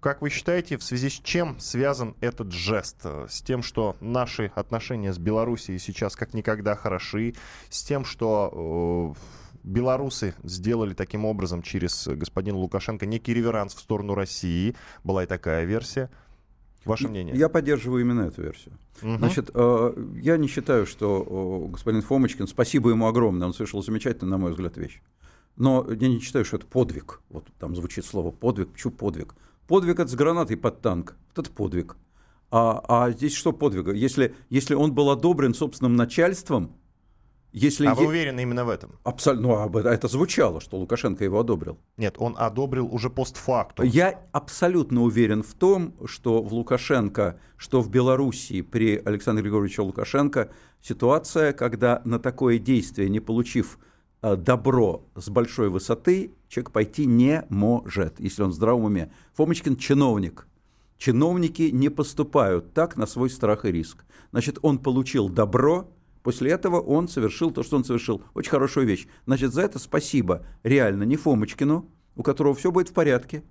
как 0.00 0.20
вы 0.20 0.30
считаете, 0.30 0.78
в 0.78 0.82
связи 0.82 1.08
с 1.08 1.20
чем 1.20 1.60
связан 1.60 2.16
этот 2.20 2.50
жест? 2.50 3.04
С 3.04 3.40
тем, 3.42 3.62
что 3.62 3.96
наши 4.00 4.50
отношения 4.56 5.12
с 5.12 5.18
Белоруссией 5.18 5.78
сейчас 5.78 6.16
как 6.16 6.34
никогда 6.34 6.74
хороши, 6.74 7.34
с 7.70 7.84
тем, 7.84 8.04
что 8.04 9.14
э, 9.16 9.41
белорусы 9.62 10.34
сделали 10.42 10.94
таким 10.94 11.24
образом 11.24 11.62
через 11.62 12.08
господина 12.08 12.58
Лукашенко 12.58 13.06
некий 13.06 13.34
реверанс 13.34 13.74
в 13.74 13.80
сторону 13.80 14.14
России. 14.14 14.74
Была 15.04 15.24
и 15.24 15.26
такая 15.26 15.64
версия. 15.64 16.10
Ваше 16.84 17.08
мнение? 17.08 17.36
Я 17.36 17.48
поддерживаю 17.48 18.00
именно 18.00 18.22
эту 18.22 18.42
версию. 18.42 18.76
Угу. 19.02 19.18
Значит, 19.18 19.50
э, 19.54 19.92
я 20.20 20.36
не 20.36 20.48
считаю, 20.48 20.84
что 20.84 21.68
господин 21.70 22.02
Фомочкин, 22.02 22.48
спасибо 22.48 22.90
ему 22.90 23.06
огромное, 23.06 23.46
он 23.46 23.54
совершил 23.54 23.82
замечательно, 23.82 24.32
на 24.32 24.38
мой 24.38 24.50
взгляд, 24.50 24.76
вещь. 24.76 25.00
Но 25.56 25.86
я 25.88 26.08
не 26.08 26.18
считаю, 26.18 26.44
что 26.44 26.56
это 26.56 26.66
подвиг. 26.66 27.20
Вот 27.28 27.46
там 27.58 27.76
звучит 27.76 28.04
слово 28.04 28.30
подвиг. 28.32 28.70
Почему 28.70 28.92
подвиг? 28.92 29.34
Подвиг 29.68 30.00
это 30.00 30.10
с 30.10 30.14
гранатой 30.14 30.56
под 30.56 30.80
танк. 30.80 31.16
Вот 31.28 31.46
это 31.46 31.54
подвиг. 31.54 31.96
А, 32.50 32.82
а 32.88 33.10
здесь 33.10 33.34
что 33.34 33.52
подвига? 33.52 33.92
Если, 33.92 34.34
если 34.50 34.74
он 34.74 34.92
был 34.92 35.10
одобрен 35.10 35.54
собственным 35.54 35.94
начальством, 35.94 36.76
если 37.52 37.86
а 37.86 37.94
вы 37.94 38.06
уверены 38.06 38.40
именно 38.40 38.64
в 38.64 38.70
этом? 38.70 38.98
Абсолютно. 39.04 39.68
Ну, 39.68 39.78
это 39.78 40.08
звучало, 40.08 40.60
что 40.60 40.78
Лукашенко 40.78 41.22
его 41.22 41.40
одобрил. 41.40 41.78
Нет, 41.98 42.16
он 42.18 42.34
одобрил 42.38 42.88
уже 42.92 43.10
постфактум. 43.10 43.86
Я 43.86 44.20
абсолютно 44.32 45.02
уверен 45.02 45.42
в 45.42 45.52
том, 45.54 45.94
что 46.06 46.42
в 46.42 46.54
Лукашенко, 46.54 47.38
что 47.56 47.82
в 47.82 47.90
Белоруссии 47.90 48.62
при 48.62 48.96
Александре 49.04 49.42
Григорьевиче 49.42 49.82
Лукашенко 49.82 50.50
ситуация, 50.80 51.52
когда 51.52 52.00
на 52.04 52.18
такое 52.18 52.58
действие, 52.58 53.10
не 53.10 53.20
получив 53.20 53.78
э, 54.22 54.36
добро 54.36 55.04
с 55.14 55.28
большой 55.28 55.68
высоты, 55.68 56.32
человек 56.48 56.70
пойти 56.70 57.04
не 57.04 57.44
может, 57.50 58.18
если 58.18 58.42
он 58.42 58.50
в 58.50 58.54
здравом 58.54 58.84
уме. 58.84 59.12
Фомочкин 59.34 59.76
чиновник. 59.76 60.46
Чиновники 60.96 61.70
не 61.72 61.88
поступают 61.88 62.72
так 62.72 62.96
на 62.96 63.06
свой 63.06 63.28
страх 63.28 63.64
и 63.64 63.72
риск. 63.72 64.04
Значит, 64.30 64.58
он 64.62 64.78
получил 64.78 65.28
добро, 65.28 65.90
После 66.22 66.50
этого 66.50 66.80
он 66.80 67.08
совершил 67.08 67.50
то, 67.50 67.62
что 67.62 67.76
он 67.76 67.84
совершил. 67.84 68.22
Очень 68.34 68.50
хорошая 68.50 68.84
вещь. 68.84 69.06
Значит, 69.26 69.52
за 69.52 69.62
это 69.62 69.78
спасибо 69.78 70.46
реально 70.62 71.02
не 71.02 71.16
Фомочкину, 71.16 71.90
у 72.16 72.22
которого 72.22 72.54
все 72.54 72.70
будет 72.70 72.88
в 72.88 72.92
порядке, 72.92 73.42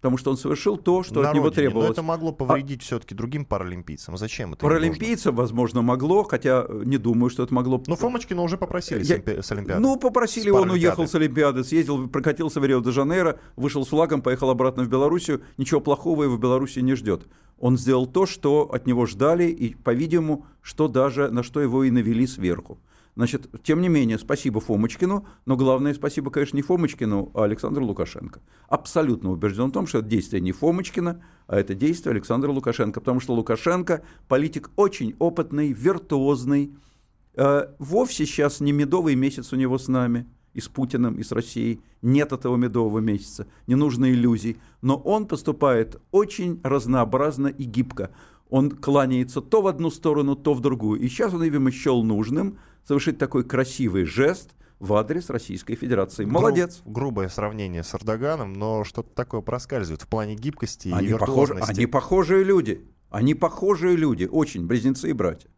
потому 0.00 0.16
что 0.16 0.30
он 0.30 0.36
совершил 0.36 0.76
то, 0.76 1.02
что 1.02 1.22
На 1.22 1.30
от 1.30 1.34
него 1.34 1.46
родине. 1.46 1.62
требовалось. 1.66 1.88
Но 1.88 1.92
это 1.92 2.02
могло 2.02 2.32
повредить 2.32 2.80
а... 2.82 2.84
все-таки 2.84 3.14
другим 3.14 3.44
паралимпийцам. 3.44 4.16
Зачем 4.16 4.52
это? 4.52 4.62
Паралимпийцам, 4.62 5.34
возможно, 5.34 5.82
могло, 5.82 6.22
хотя 6.24 6.66
не 6.68 6.98
думаю, 6.98 7.30
что 7.30 7.42
это 7.42 7.52
могло. 7.52 7.82
Но 7.86 7.96
Фомочкина 7.96 8.42
уже 8.42 8.56
попросили 8.56 9.02
Я... 9.04 9.42
с 9.42 9.52
Олимпиады. 9.52 9.80
Ну, 9.80 9.96
попросили, 9.96 10.50
он 10.50 10.70
уехал 10.70 11.06
с 11.06 11.14
Олимпиады, 11.14 11.64
съездил, 11.64 12.08
прокатился 12.08 12.60
в 12.60 12.64
Рио-де-Жанейро, 12.64 13.40
вышел 13.56 13.84
с 13.84 13.88
флагом, 13.88 14.22
поехал 14.22 14.50
обратно 14.50 14.84
в 14.84 14.88
Белоруссию. 14.88 15.42
Ничего 15.56 15.80
плохого 15.80 16.24
его 16.24 16.36
в 16.36 16.40
Белоруссии 16.40 16.80
не 16.80 16.94
ждет. 16.94 17.26
Он 17.58 17.76
сделал 17.76 18.06
то, 18.06 18.24
что 18.24 18.70
от 18.72 18.86
него 18.86 19.06
ждали, 19.06 19.44
и, 19.44 19.74
по-видимому, 19.74 20.46
что 20.62 20.86
даже 20.86 21.28
на 21.30 21.42
что 21.42 21.60
его 21.60 21.82
и 21.82 21.90
навели 21.90 22.26
сверху. 22.26 22.78
Значит, 23.18 23.50
тем 23.64 23.80
не 23.80 23.88
менее, 23.88 24.16
спасибо 24.16 24.60
Фомочкину, 24.60 25.26
но 25.44 25.56
главное 25.56 25.92
спасибо, 25.92 26.30
конечно, 26.30 26.54
не 26.54 26.62
Фомочкину, 26.62 27.32
а 27.34 27.42
Александру 27.42 27.84
Лукашенко. 27.84 28.40
Абсолютно 28.68 29.32
убежден 29.32 29.70
в 29.70 29.72
том, 29.72 29.88
что 29.88 29.98
это 29.98 30.06
действие 30.06 30.40
не 30.40 30.52
Фомочкина, 30.52 31.20
а 31.48 31.58
это 31.58 31.74
действие 31.74 32.12
Александра 32.12 32.52
Лукашенко, 32.52 33.00
потому 33.00 33.18
что 33.18 33.34
Лукашенко 33.34 34.04
политик 34.28 34.70
очень 34.76 35.16
опытный, 35.18 35.72
виртуозный, 35.72 36.76
э, 37.34 37.66
вовсе 37.80 38.24
сейчас 38.24 38.60
не 38.60 38.70
медовый 38.70 39.16
месяц 39.16 39.52
у 39.52 39.56
него 39.56 39.78
с 39.78 39.88
нами, 39.88 40.28
и 40.54 40.60
с 40.60 40.68
Путиным, 40.68 41.16
и 41.18 41.24
с 41.24 41.32
Россией. 41.32 41.80
Нет 42.02 42.32
этого 42.32 42.54
медового 42.54 43.00
месяца, 43.00 43.48
не 43.66 43.74
нужно 43.74 44.12
иллюзий. 44.12 44.58
Но 44.80 44.96
он 44.96 45.26
поступает 45.26 46.00
очень 46.12 46.60
разнообразно 46.62 47.48
и 47.48 47.64
гибко. 47.64 48.12
Он 48.48 48.70
кланяется 48.70 49.40
то 49.40 49.60
в 49.60 49.66
одну 49.66 49.90
сторону, 49.90 50.36
то 50.36 50.54
в 50.54 50.60
другую. 50.60 51.00
И 51.00 51.08
сейчас 51.08 51.34
он, 51.34 51.42
видимо, 51.42 51.72
счел 51.72 52.04
нужным 52.04 52.58
совершить 52.88 53.18
такой 53.18 53.44
красивый 53.44 54.04
жест 54.04 54.52
в 54.80 54.94
адрес 54.94 55.28
Российской 55.28 55.74
Федерации. 55.74 56.24
Молодец. 56.24 56.80
Гру- 56.84 56.92
грубое 56.92 57.28
сравнение 57.28 57.82
с 57.84 57.94
Эрдоганом, 57.94 58.54
но 58.54 58.82
что-то 58.84 59.10
такое 59.14 59.42
проскальзывает 59.42 60.02
в 60.02 60.08
плане 60.08 60.34
гибкости 60.34 60.88
они 60.88 61.06
и 61.06 61.10
виртуозности. 61.10 61.60
Похожи, 61.60 61.72
они 61.76 61.86
похожие 61.86 62.44
люди. 62.44 62.88
Они 63.10 63.34
похожие 63.34 63.96
люди, 63.96 64.24
очень, 64.30 64.66
близнецы 64.66 65.10
и 65.10 65.12
братья. 65.12 65.50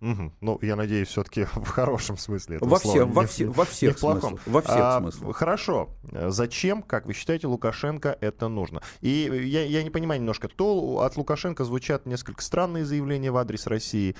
Угу. 0.00 0.32
Ну, 0.40 0.58
я 0.62 0.74
надеюсь, 0.74 1.08
все-таки 1.08 1.44
в 1.54 1.68
хорошем 1.68 2.16
смысле. 2.16 2.58
Во, 2.60 2.78
все, 2.78 3.06
во, 3.06 3.24
все, 3.26 3.46
во 3.46 3.64
всех 3.64 3.98
смыслах. 3.98 4.40
Во 4.46 4.60
всех 4.60 4.76
а, 4.76 5.00
смыслах. 5.00 5.36
Хорошо. 5.36 5.90
Зачем, 6.10 6.82
как 6.82 7.06
вы 7.06 7.12
считаете, 7.12 7.46
Лукашенко 7.46 8.16
это 8.20 8.48
нужно? 8.48 8.82
И 9.00 9.30
я, 9.44 9.64
я 9.64 9.84
не 9.84 9.90
понимаю 9.90 10.20
немножко, 10.20 10.48
то 10.48 11.02
от 11.02 11.16
Лукашенко 11.16 11.64
звучат 11.64 12.06
несколько 12.06 12.42
странные 12.42 12.84
заявления 12.84 13.30
в 13.30 13.36
адрес 13.36 13.68
России, 13.68 14.16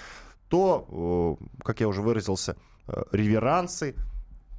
то, 0.52 1.38
как 1.64 1.80
я 1.80 1.88
уже 1.88 2.02
выразился, 2.02 2.56
э, 2.86 3.04
реверансы, 3.10 3.94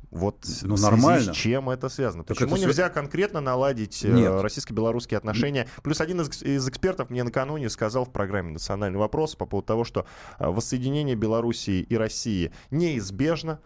вот 0.09 0.43
ну, 0.63 0.75
нормально. 0.75 1.31
с 1.31 1.35
чем 1.35 1.69
это 1.69 1.87
связано? 1.87 2.23
Так 2.23 2.35
Почему 2.35 2.55
это 2.55 2.65
нельзя 2.65 2.85
св... 2.85 2.93
конкретно 2.95 3.41
наладить 3.41 4.03
э, 4.03 4.41
российско-белорусские 4.41 5.19
отношения? 5.19 5.67
Плюс 5.83 6.01
один 6.01 6.21
из, 6.21 6.41
из 6.41 6.67
экспертов 6.67 7.11
мне 7.11 7.23
накануне 7.23 7.69
сказал 7.69 8.05
в 8.05 8.11
программе 8.11 8.53
«Национальный 8.53 8.97
вопрос» 8.97 9.35
по 9.35 9.45
поводу 9.45 9.67
того, 9.67 9.83
что 9.83 10.07
э, 10.39 10.47
воссоединение 10.49 11.15
Белоруссии 11.15 11.81
и 11.81 11.95
России 11.95 12.51
неизбежно. 12.71 13.59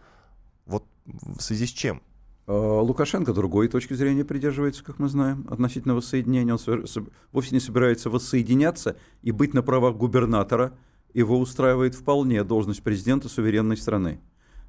Вот 0.66 0.84
в 1.06 1.40
связи 1.40 1.64
с 1.64 1.70
чем? 1.70 2.02
Лукашенко 2.46 3.32
другой 3.32 3.68
точки 3.68 3.94
зрения 3.94 4.24
придерживается, 4.24 4.84
как 4.84 4.98
мы 4.98 5.08
знаем, 5.08 5.46
относительно 5.50 5.94
воссоединения. 5.94 6.54
Он 6.54 7.06
вовсе 7.32 7.54
не 7.54 7.60
собирается 7.60 8.10
воссоединяться 8.10 8.96
и 9.22 9.32
быть 9.32 9.54
на 9.54 9.62
правах 9.62 9.96
губернатора– 9.96 10.74
его 11.18 11.38
устраивает 11.38 11.94
вполне 11.94 12.44
должность 12.44 12.82
президента 12.82 13.28
суверенной 13.28 13.76
страны. 13.76 14.20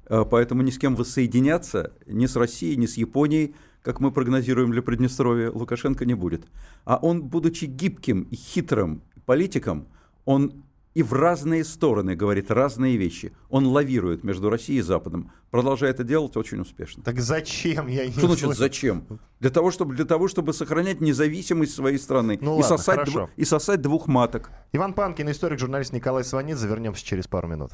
А, 0.06 0.24
поэтому 0.24 0.62
ни 0.62 0.70
с 0.70 0.78
кем 0.78 0.96
воссоединяться, 0.96 1.92
ни 2.06 2.26
с 2.26 2.34
Россией, 2.36 2.76
ни 2.76 2.86
с 2.86 2.96
Японией, 2.96 3.54
как 3.82 4.00
мы 4.00 4.10
прогнозируем 4.10 4.72
для 4.72 4.82
Приднестровья, 4.82 5.50
Лукашенко 5.50 6.04
не 6.04 6.14
будет. 6.14 6.46
А 6.84 6.96
он, 6.96 7.22
будучи 7.22 7.66
гибким 7.66 8.22
и 8.22 8.36
хитрым 8.36 9.02
политиком, 9.26 9.86
он 10.24 10.64
и 10.94 11.02
в 11.02 11.12
разные 11.12 11.64
стороны 11.64 12.16
говорит 12.16 12.50
разные 12.50 12.96
вещи. 12.96 13.32
Он 13.48 13.66
лавирует 13.66 14.24
между 14.24 14.50
Россией 14.50 14.80
и 14.80 14.82
Западом. 14.82 15.32
Продолжает 15.50 15.96
это 15.96 16.04
делать 16.04 16.36
очень 16.36 16.60
успешно. 16.60 17.02
Так 17.02 17.20
зачем? 17.20 17.86
Я 17.86 18.06
не 18.06 18.12
Что 18.12 18.26
значит 18.26 18.44
слышу. 18.44 18.58
зачем? 18.58 19.04
Для 19.38 19.50
того, 19.50 19.70
чтобы, 19.70 19.94
для 19.94 20.04
того, 20.04 20.28
чтобы 20.28 20.52
сохранять 20.52 21.00
независимость 21.00 21.74
своей 21.74 21.98
страны 21.98 22.38
ну, 22.40 22.58
и, 22.58 22.62
ладно, 22.62 22.78
сосать 22.78 23.06
дв... 23.06 23.28
и 23.36 23.44
сосать 23.44 23.80
двух 23.80 24.08
маток. 24.08 24.50
Иван 24.72 24.94
Панкин, 24.94 25.30
историк, 25.30 25.58
журналист 25.58 25.92
Николай 25.92 26.24
Сванидзе. 26.24 26.66
Вернемся 26.66 27.04
через 27.04 27.26
пару 27.26 27.48
минут. 27.48 27.72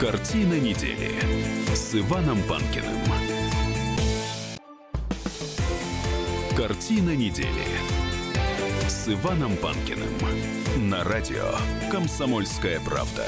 Картина 0.00 0.58
недели 0.58 1.12
с 1.74 1.94
Иваном 1.94 2.38
Панкиным. 2.48 2.96
Картина 6.56 7.14
недели 7.16 7.89
Иваном 9.12 9.56
Панкиным 9.56 10.08
на 10.88 11.02
радио 11.02 11.50
«Комсомольская 11.90 12.78
правда». 12.78 13.26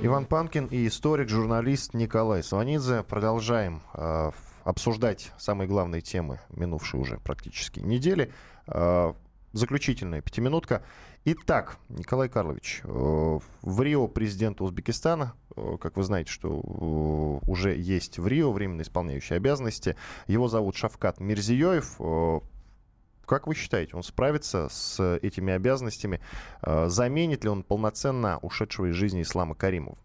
Иван 0.00 0.24
Панкин 0.24 0.64
и 0.68 0.86
историк, 0.86 1.28
журналист 1.28 1.92
Николай 1.92 2.42
Сванидзе. 2.42 3.02
Продолжаем 3.02 3.82
э, 3.92 4.30
обсуждать 4.64 5.32
самые 5.36 5.68
главные 5.68 6.00
темы 6.00 6.40
минувшей 6.48 6.98
уже 6.98 7.18
практически 7.18 7.80
недели. 7.80 8.32
Э, 8.66 9.12
заключительная 9.52 10.22
пятиминутка. 10.22 10.82
Итак, 11.26 11.76
Николай 11.90 12.30
Карлович, 12.30 12.80
э, 12.82 12.88
в 12.88 13.82
Рио 13.82 14.08
президент 14.08 14.62
Узбекистана, 14.62 15.34
как 15.82 15.98
вы 15.98 16.02
знаете, 16.02 16.30
что 16.30 16.48
уже 17.46 17.76
есть 17.76 18.18
в 18.18 18.26
Рио 18.26 18.52
временно 18.52 18.80
исполняющий 18.80 19.34
обязанности, 19.34 19.96
его 20.28 20.48
зовут 20.48 20.76
Шавкат 20.76 21.20
Мирзиёев. 21.20 21.98
Как 23.30 23.46
вы 23.46 23.54
считаете, 23.54 23.94
он 23.94 24.02
справится 24.02 24.66
с 24.68 25.00
этими 25.22 25.52
обязанностями? 25.52 26.20
Заменит 26.64 27.44
ли 27.44 27.50
он 27.50 27.62
полноценно 27.62 28.38
ушедшего 28.38 28.86
из 28.86 28.96
жизни 28.96 29.22
Ислама 29.22 29.54
Каримова? 29.54 29.96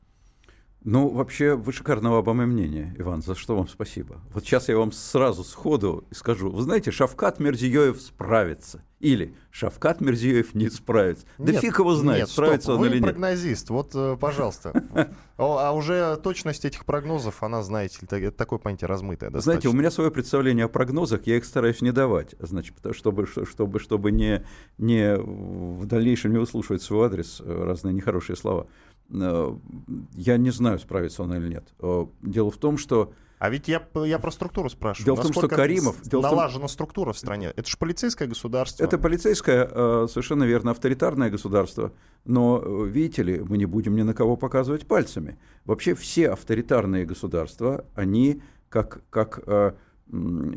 Ну, 0.86 1.10
вообще, 1.10 1.56
вы 1.56 1.74
шикарного 1.74 2.20
обо 2.20 2.34
мне 2.34 2.46
мнения, 2.46 2.96
Иван, 3.00 3.24
за 3.24 3.34
что 3.34 3.56
вам 3.56 3.68
спасибо. 3.68 4.22
Вот 4.32 4.44
сейчас 4.44 4.70
я 4.70 4.78
вам 4.78 4.92
сразу 4.92 5.44
сходу 5.44 6.06
скажу. 6.12 6.52
Вы 6.52 6.62
знаете, 6.62 6.92
Шавкат 6.92 7.40
Мерзиёев 7.40 8.00
справится. 8.00 8.84
Или 9.00 9.36
Шавкат 9.50 10.00
Мерзиёев 10.00 10.54
не 10.54 10.70
справится. 10.70 11.26
Да 11.40 11.54
нет, 11.54 11.62
фиг 11.62 11.80
его 11.80 11.96
знает, 11.96 12.22
нет, 12.22 12.30
справится 12.30 12.66
стоп, 12.68 12.76
он 12.76 12.82
вы 12.82 12.88
или 12.88 13.00
нет. 13.00 13.04
прогнозист, 13.04 13.70
вот, 13.72 13.92
э, 13.96 14.16
пожалуйста. 14.20 14.74
А 15.38 15.74
уже 15.74 16.16
точность 16.24 16.64
этих 16.64 16.86
прогнозов, 16.86 17.44
она, 17.44 17.62
знаете, 17.62 18.00
это 18.10 18.32
такое 18.32 18.58
понятие 18.58 18.88
размытое 18.88 19.30
Знаете, 19.42 19.68
у 19.68 19.74
меня 19.74 19.92
свое 19.92 20.10
представление 20.10 20.64
о 20.64 20.70
прогнозах, 20.70 21.28
я 21.28 21.36
их 21.36 21.44
стараюсь 21.44 21.82
не 21.82 21.92
давать, 21.92 22.36
значит, 22.40 22.74
чтобы, 22.92 23.28
чтобы, 23.28 23.80
чтобы 23.80 24.12
не, 24.14 24.46
не 24.78 25.18
в 25.18 25.86
дальнейшем 25.88 26.32
не 26.32 26.38
выслушивать 26.38 26.84
свой 26.84 27.08
адрес 27.08 27.42
э, 27.44 27.64
разные 27.66 27.94
нехорошие 27.94 28.38
слова. 28.38 28.68
Э, 29.12 29.56
я 30.16 30.38
не 30.38 30.52
знаю, 30.52 30.80
справится 30.80 31.24
он 31.24 31.34
или 31.34 31.50
нет. 31.50 31.74
Э, 31.80 32.06
дело 32.22 32.52
в 32.52 32.58
том, 32.58 32.78
что... 32.78 33.14
А 33.38 33.50
ведь 33.50 33.68
я, 33.68 33.86
я 34.06 34.18
про 34.18 34.32
структуру 34.32 34.70
спрашиваю. 34.70 35.06
Дело 35.06 35.16
в 35.16 35.22
том, 35.22 35.34
что 35.34 35.48
Каримов... 35.48 36.02
Дело 36.04 36.22
налажена 36.22 36.62
том... 36.62 36.70
структура 36.70 37.14
в 37.14 37.18
стране. 37.18 37.52
Это 37.56 37.70
же 37.70 37.78
полицейское 37.78 38.28
государство. 38.28 38.84
Это 38.84 38.98
полицейское, 38.98 39.70
э, 39.70 40.08
совершенно 40.10 40.46
верно, 40.46 40.72
авторитарное 40.72 41.30
государство. 41.30 41.92
Но, 42.24 42.60
видите 42.86 43.24
ли, 43.24 43.40
мы 43.40 43.58
не 43.58 43.66
будем 43.66 43.96
ни 43.96 44.02
на 44.02 44.14
кого 44.14 44.36
показывать 44.38 44.88
пальцами. 44.88 45.38
Вообще 45.66 45.94
все 45.94 46.30
авторитарные 46.30 47.06
государства, 47.06 47.86
они 47.94 48.42
как, 48.70 49.04
как 49.10 49.76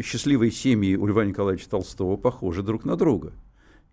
счастливые 0.02 0.50
семьи 0.50 0.96
у 0.96 1.06
Льва 1.06 1.24
Николаевича 1.24 1.68
Толстого 1.70 2.16
похожи 2.16 2.62
друг 2.62 2.84
на 2.84 2.96
друга. 2.96 3.32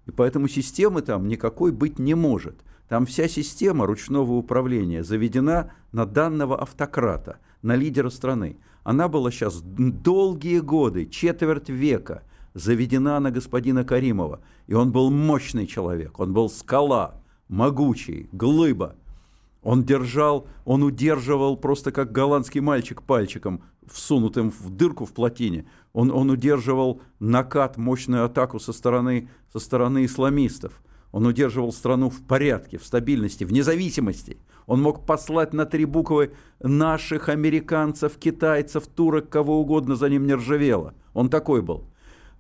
И 0.06 0.12
поэтому 0.12 0.48
системы 0.48 1.02
там 1.02 1.28
никакой 1.28 1.72
быть 1.72 2.00
не 2.00 2.13
может– 2.13 2.63
там 2.88 3.06
вся 3.06 3.28
система 3.28 3.86
ручного 3.88 4.34
управления 4.34 5.04
заведена 5.04 5.71
на 5.91 6.06
данного 6.06 6.62
автократа, 6.62 7.38
на 7.62 7.76
лидера 7.76 8.10
страны. 8.10 8.58
Она 8.84 9.08
была 9.08 9.32
сейчас 9.32 9.62
долгие 9.62 10.60
годы, 10.60 11.08
четверть 11.08 11.69
века, 11.69 12.24
заведена 12.54 13.19
на 13.19 13.32
господина 13.32 13.84
Каримова. 13.84 14.41
И 14.67 14.74
он 14.74 14.91
был 14.91 15.10
мощный 15.10 15.65
человек, 15.65 16.19
он 16.19 16.34
был 16.34 16.50
скала, 16.50 17.15
могучий, 17.48 18.30
глыба. 18.32 18.95
Он 19.63 19.84
держал, 19.84 20.48
он 20.63 20.84
удерживал 20.84 21.58
просто 21.58 21.91
как 21.91 22.12
голландский 22.12 22.62
мальчик 22.62 23.02
пальчиком, 23.02 23.63
всунутым 23.91 24.52
в 24.52 24.69
дырку 24.69 25.06
в 25.06 25.13
плотине. 25.13 25.65
Он, 25.91 26.12
он 26.12 26.30
удерживал 26.30 27.02
накат, 27.19 27.78
мощную 27.78 28.26
атаку 28.26 28.60
со 28.60 28.74
стороны, 28.74 29.28
со 29.52 29.58
стороны 29.58 30.06
исламистов– 30.06 30.84
Он 31.15 31.25
удерживал 31.25 31.71
страну 31.71 32.10
в 32.10 32.23
порядке, 32.23 32.78
в 32.78 32.84
стабильности, 32.84 33.45
в 33.45 33.54
независимости. 33.54 34.38
Он 34.65 34.82
мог 34.82 35.06
послать 35.06 35.54
на 35.54 35.65
три 35.65 35.86
буквы 35.86 36.34
наших 36.60 37.30
американцев, 37.30 38.17
китайцев, 38.17 38.86
турок, 38.86 39.30
кого 39.30 39.62
угодно 39.62 39.95
за 39.95 40.09
ним 40.09 40.28
не 40.28 40.36
ржавело. 40.36 40.93
Он 41.13 41.30
такой 41.30 41.61
был. 41.61 41.86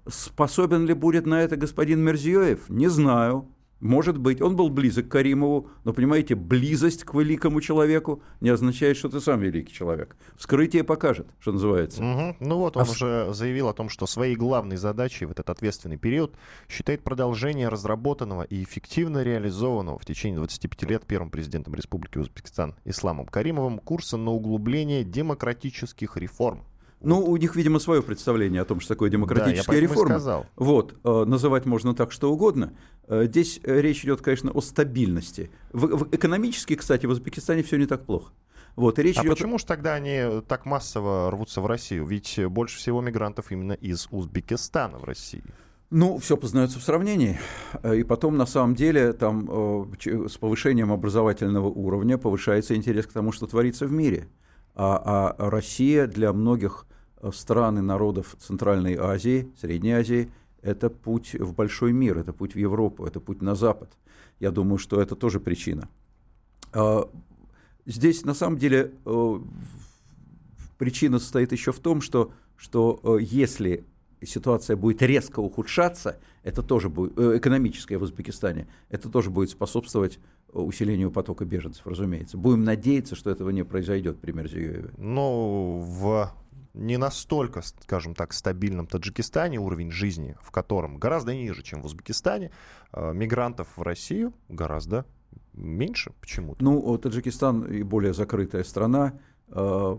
Способен 0.05 0.85
ли 0.85 0.93
будет 0.93 1.25
на 1.25 1.41
это 1.41 1.55
господин 1.55 2.01
Мерзиёев? 2.01 2.69
Не 2.69 2.89
знаю. 2.89 3.47
Может 3.81 4.17
быть, 4.17 4.41
он 4.41 4.55
был 4.55 4.69
близок 4.69 5.09
к 5.09 5.11
Каримову, 5.11 5.69
но, 5.83 5.93
понимаете, 5.93 6.35
близость 6.35 7.03
к 7.03 7.13
великому 7.13 7.59
человеку 7.59 8.23
не 8.39 8.49
означает, 8.49 8.95
что 8.95 9.09
ты 9.09 9.19
сам 9.19 9.41
великий 9.41 9.73
человек. 9.73 10.15
Вскрытие 10.37 10.83
покажет, 10.83 11.27
что 11.39 11.51
называется. 11.51 12.01
Угу. 12.01 12.37
Ну 12.39 12.57
вот, 12.57 12.77
он 12.77 12.83
а 12.83 12.89
уже 12.89 13.25
в... 13.25 13.33
заявил 13.33 13.67
о 13.67 13.73
том, 13.73 13.89
что 13.89 14.07
своей 14.07 14.35
главной 14.35 14.77
задачей 14.77 15.25
в 15.25 15.31
этот 15.31 15.49
ответственный 15.49 15.97
период 15.97 16.35
считает 16.69 17.03
продолжение 17.03 17.67
разработанного 17.67 18.43
и 18.43 18.63
эффективно 18.63 19.23
реализованного 19.23 19.99
в 19.99 20.05
течение 20.05 20.37
25 20.37 20.89
лет 20.89 21.05
первым 21.05 21.29
президентом 21.29 21.75
Республики 21.75 22.17
Узбекистан 22.17 22.75
Исламом 22.85 23.25
Каримовым 23.25 23.79
курса 23.79 24.15
на 24.15 24.31
углубление 24.31 25.03
демократических 25.03 26.15
реформ 26.17 26.63
ну, 27.01 27.23
у 27.23 27.37
них, 27.37 27.55
видимо, 27.55 27.79
свое 27.79 28.01
представление 28.01 28.61
о 28.61 28.65
том, 28.65 28.79
что 28.79 28.95
такое 28.95 29.09
демократическая 29.09 29.73
да, 29.73 29.79
реформа. 29.79 30.15
Сказал. 30.15 30.45
Вот, 30.55 30.95
э, 31.03 31.25
называть 31.25 31.65
можно 31.65 31.93
так, 31.93 32.11
что 32.11 32.31
угодно. 32.31 32.73
Э, 33.07 33.25
здесь 33.25 33.59
речь 33.63 34.03
идет, 34.03 34.21
конечно, 34.21 34.51
о 34.51 34.61
стабильности. 34.61 35.51
В, 35.71 35.85
в, 35.85 36.15
экономически, 36.15 36.75
кстати, 36.75 37.05
в 37.05 37.09
Узбекистане 37.11 37.63
все 37.63 37.77
не 37.77 37.85
так 37.85 38.05
плохо. 38.05 38.33
Вот, 38.75 38.99
и 38.99 39.03
речь 39.03 39.17
а 39.17 39.21
идет... 39.21 39.33
почему 39.33 39.57
же 39.57 39.65
тогда 39.65 39.93
они 39.93 40.41
так 40.47 40.65
массово 40.65 41.31
рвутся 41.31 41.61
в 41.61 41.67
Россию? 41.67 42.05
Ведь 42.05 42.39
больше 42.47 42.77
всего 42.77 43.01
мигрантов 43.01 43.51
именно 43.51 43.73
из 43.73 44.07
Узбекистана 44.11 44.97
в 44.97 45.03
России. 45.03 45.43
Ну, 45.91 46.17
все 46.17 46.35
познается 46.35 46.79
в 46.79 46.83
сравнении. 46.83 47.39
И 47.83 48.03
потом, 48.03 48.35
на 48.35 48.45
самом 48.45 48.75
деле, 48.75 49.13
там 49.13 49.47
э, 49.47 50.27
с 50.27 50.37
повышением 50.37 50.91
образовательного 50.91 51.67
уровня 51.67 52.17
повышается 52.17 52.75
интерес 52.75 53.05
к 53.05 53.13
тому, 53.13 53.31
что 53.31 53.45
творится 53.45 53.85
в 53.85 53.91
мире. 53.91 54.27
А, 54.75 55.35
а 55.37 55.49
Россия 55.49 56.07
для 56.07 56.33
многих 56.33 56.85
Э, 57.25 57.31
стран 57.31 57.79
и 57.79 57.81
народов 57.81 58.35
Центральной 58.39 58.95
Азии, 58.95 59.51
Средней 59.59 59.93
Азии, 59.93 60.31
это 60.61 60.89
путь 60.89 61.33
в 61.33 61.53
большой 61.53 61.91
мир, 61.91 62.17
это 62.17 62.33
путь 62.33 62.53
в 62.53 62.59
Европу, 62.59 63.05
это 63.05 63.19
путь 63.19 63.41
на 63.41 63.55
Запад. 63.55 63.89
Я 64.39 64.51
думаю, 64.51 64.77
что 64.77 65.01
это 65.01 65.15
тоже 65.15 65.39
причина. 65.39 65.89
А, 66.73 67.09
здесь 67.85 68.25
на 68.25 68.33
самом 68.33 68.57
деле 68.57 68.91
э, 69.05 69.39
причина 70.77 71.19
состоит 71.19 71.51
еще 71.51 71.71
в 71.71 71.79
том, 71.79 72.01
что, 72.01 72.31
что 72.57 72.99
э, 73.03 73.17
если 73.21 73.85
ситуация 74.23 74.75
будет 74.75 75.01
резко 75.01 75.39
ухудшаться, 75.39 76.19
это 76.43 76.61
тоже 76.61 76.89
будет, 76.89 77.17
экономическая 77.17 77.97
в 77.97 78.03
Узбекистане, 78.03 78.67
это 78.89 79.09
тоже 79.09 79.29
будет 79.29 79.49
способствовать 79.49 80.19
усилению 80.51 81.11
потока 81.11 81.45
беженцев, 81.45 81.85
разумеется. 81.85 82.37
Будем 82.37 82.63
надеяться, 82.63 83.15
что 83.15 83.29
этого 83.29 83.49
не 83.49 83.63
произойдет 83.63 84.19
при 84.19 84.31
Мерзиёеве. 84.31 84.91
Ну, 84.97 85.79
в 85.79 86.31
не 86.75 86.97
настолько, 86.97 87.61
скажем 87.61 88.13
так, 88.15 88.33
стабильном 88.33 88.85
Таджикистане 88.85 89.59
уровень 89.59 89.91
жизни, 89.91 90.35
в 90.41 90.51
котором 90.51 90.97
гораздо 90.97 91.33
ниже, 91.33 91.63
чем 91.63 91.81
в 91.81 91.85
Узбекистане, 91.85 92.51
э, 92.91 93.13
мигрантов 93.13 93.69
в 93.77 93.81
Россию 93.81 94.33
гораздо 94.49 95.05
меньше 95.53 96.11
почему-то. 96.19 96.63
Ну, 96.63 96.97
Таджикистан 96.97 97.63
и 97.63 97.81
более 97.83 98.13
закрытая 98.13 98.63
страна. 98.63 99.13
Э, 99.47 99.97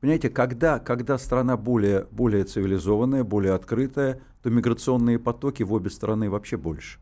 понимаете, 0.00 0.30
когда, 0.30 0.78
когда 0.80 1.16
страна 1.16 1.56
более, 1.56 2.06
более 2.10 2.44
цивилизованная, 2.44 3.22
более 3.22 3.52
открытая, 3.52 4.20
то 4.42 4.50
миграционные 4.50 5.18
потоки 5.18 5.62
в 5.62 5.72
обе 5.72 5.90
стороны 5.90 6.28
вообще 6.28 6.56
больше. 6.56 6.98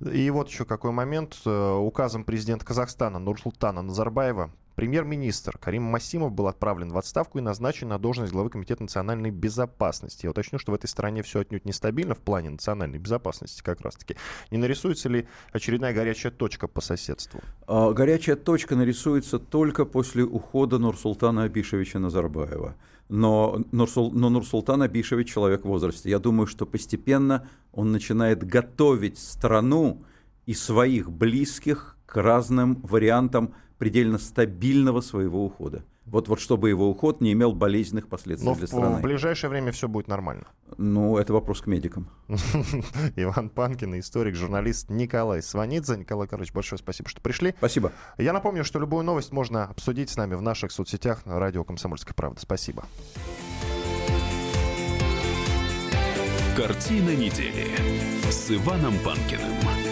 И 0.00 0.30
вот 0.30 0.48
еще 0.48 0.64
какой 0.64 0.92
момент. 0.92 1.36
Э, 1.44 1.74
указом 1.74 2.24
президента 2.24 2.64
Казахстана 2.64 3.18
Нурсултана 3.18 3.82
Назарбаева 3.82 4.50
Премьер-министр 4.78 5.58
Карим 5.58 5.82
Масимов 5.82 6.30
был 6.30 6.46
отправлен 6.46 6.90
в 6.90 6.98
отставку 6.98 7.38
и 7.38 7.40
назначен 7.40 7.88
на 7.88 7.98
должность 7.98 8.32
главы 8.32 8.48
Комитета 8.48 8.84
национальной 8.84 9.32
безопасности. 9.32 10.24
Я 10.24 10.30
уточню, 10.30 10.60
что 10.60 10.70
в 10.70 10.74
этой 10.76 10.86
стране 10.86 11.24
все 11.24 11.40
отнюдь 11.40 11.64
нестабильно 11.64 12.14
в 12.14 12.18
плане 12.18 12.50
национальной 12.50 13.00
безопасности 13.00 13.60
как 13.60 13.80
раз-таки. 13.80 14.14
Не 14.52 14.58
нарисуется 14.58 15.08
ли 15.08 15.26
очередная 15.50 15.92
горячая 15.92 16.30
точка 16.30 16.68
по 16.68 16.80
соседству? 16.80 17.40
А, 17.66 17.92
горячая 17.92 18.36
точка 18.36 18.76
нарисуется 18.76 19.40
только 19.40 19.84
после 19.84 20.22
ухода 20.22 20.78
Нурсултана 20.78 21.42
Абишевича 21.42 21.98
Назарбаева. 21.98 22.76
Но, 23.08 23.64
Нурсул, 23.72 24.12
но 24.12 24.28
Нурсултан 24.28 24.82
Абишевич 24.82 25.32
человек 25.32 25.62
в 25.62 25.68
возрасте. 25.68 26.10
Я 26.10 26.18
думаю, 26.18 26.46
что 26.46 26.66
постепенно 26.66 27.48
он 27.72 27.90
начинает 27.92 28.44
готовить 28.44 29.18
страну 29.18 30.04
и 30.46 30.54
своих 30.54 31.10
близких 31.10 31.96
к 32.06 32.16
разным 32.20 32.80
вариантам 32.82 33.54
предельно 33.78 34.18
стабильного 34.18 35.00
своего 35.00 35.44
ухода. 35.44 35.84
Вот, 36.10 36.28
вот 36.28 36.40
чтобы 36.40 36.68
его 36.68 36.88
уход 36.88 37.20
не 37.20 37.32
имел 37.32 37.52
болезненных 37.52 38.08
последствий 38.08 38.48
Но 38.48 38.54
для 38.54 38.66
страны. 38.66 38.98
в 38.98 39.02
ближайшее 39.02 39.50
время 39.50 39.72
все 39.72 39.88
будет 39.88 40.08
нормально. 40.08 40.44
Ну, 40.76 41.18
это 41.18 41.32
вопрос 41.32 41.60
к 41.60 41.66
медикам. 41.66 42.08
Иван 43.16 43.50
Панкин, 43.50 43.98
историк, 43.98 44.34
журналист 44.34 44.90
Николай 44.90 45.42
Сванидзе. 45.42 45.96
Николай 45.96 46.28
Карлович, 46.28 46.52
большое 46.52 46.78
спасибо, 46.78 47.08
что 47.08 47.20
пришли. 47.20 47.54
Спасибо. 47.58 47.92
Я 48.16 48.32
напомню, 48.32 48.64
что 48.64 48.78
любую 48.78 49.04
новость 49.04 49.32
можно 49.32 49.64
обсудить 49.64 50.10
с 50.10 50.16
нами 50.16 50.34
в 50.34 50.42
наших 50.42 50.72
соцсетях 50.72 51.26
на 51.26 51.38
радио 51.38 51.64
«Комсомольская 51.64 52.14
правда». 52.14 52.40
Спасибо. 52.40 52.84
Картина 56.56 57.14
недели 57.14 57.68
с 58.30 58.50
Иваном 58.50 58.94
Панкиным. 59.04 59.87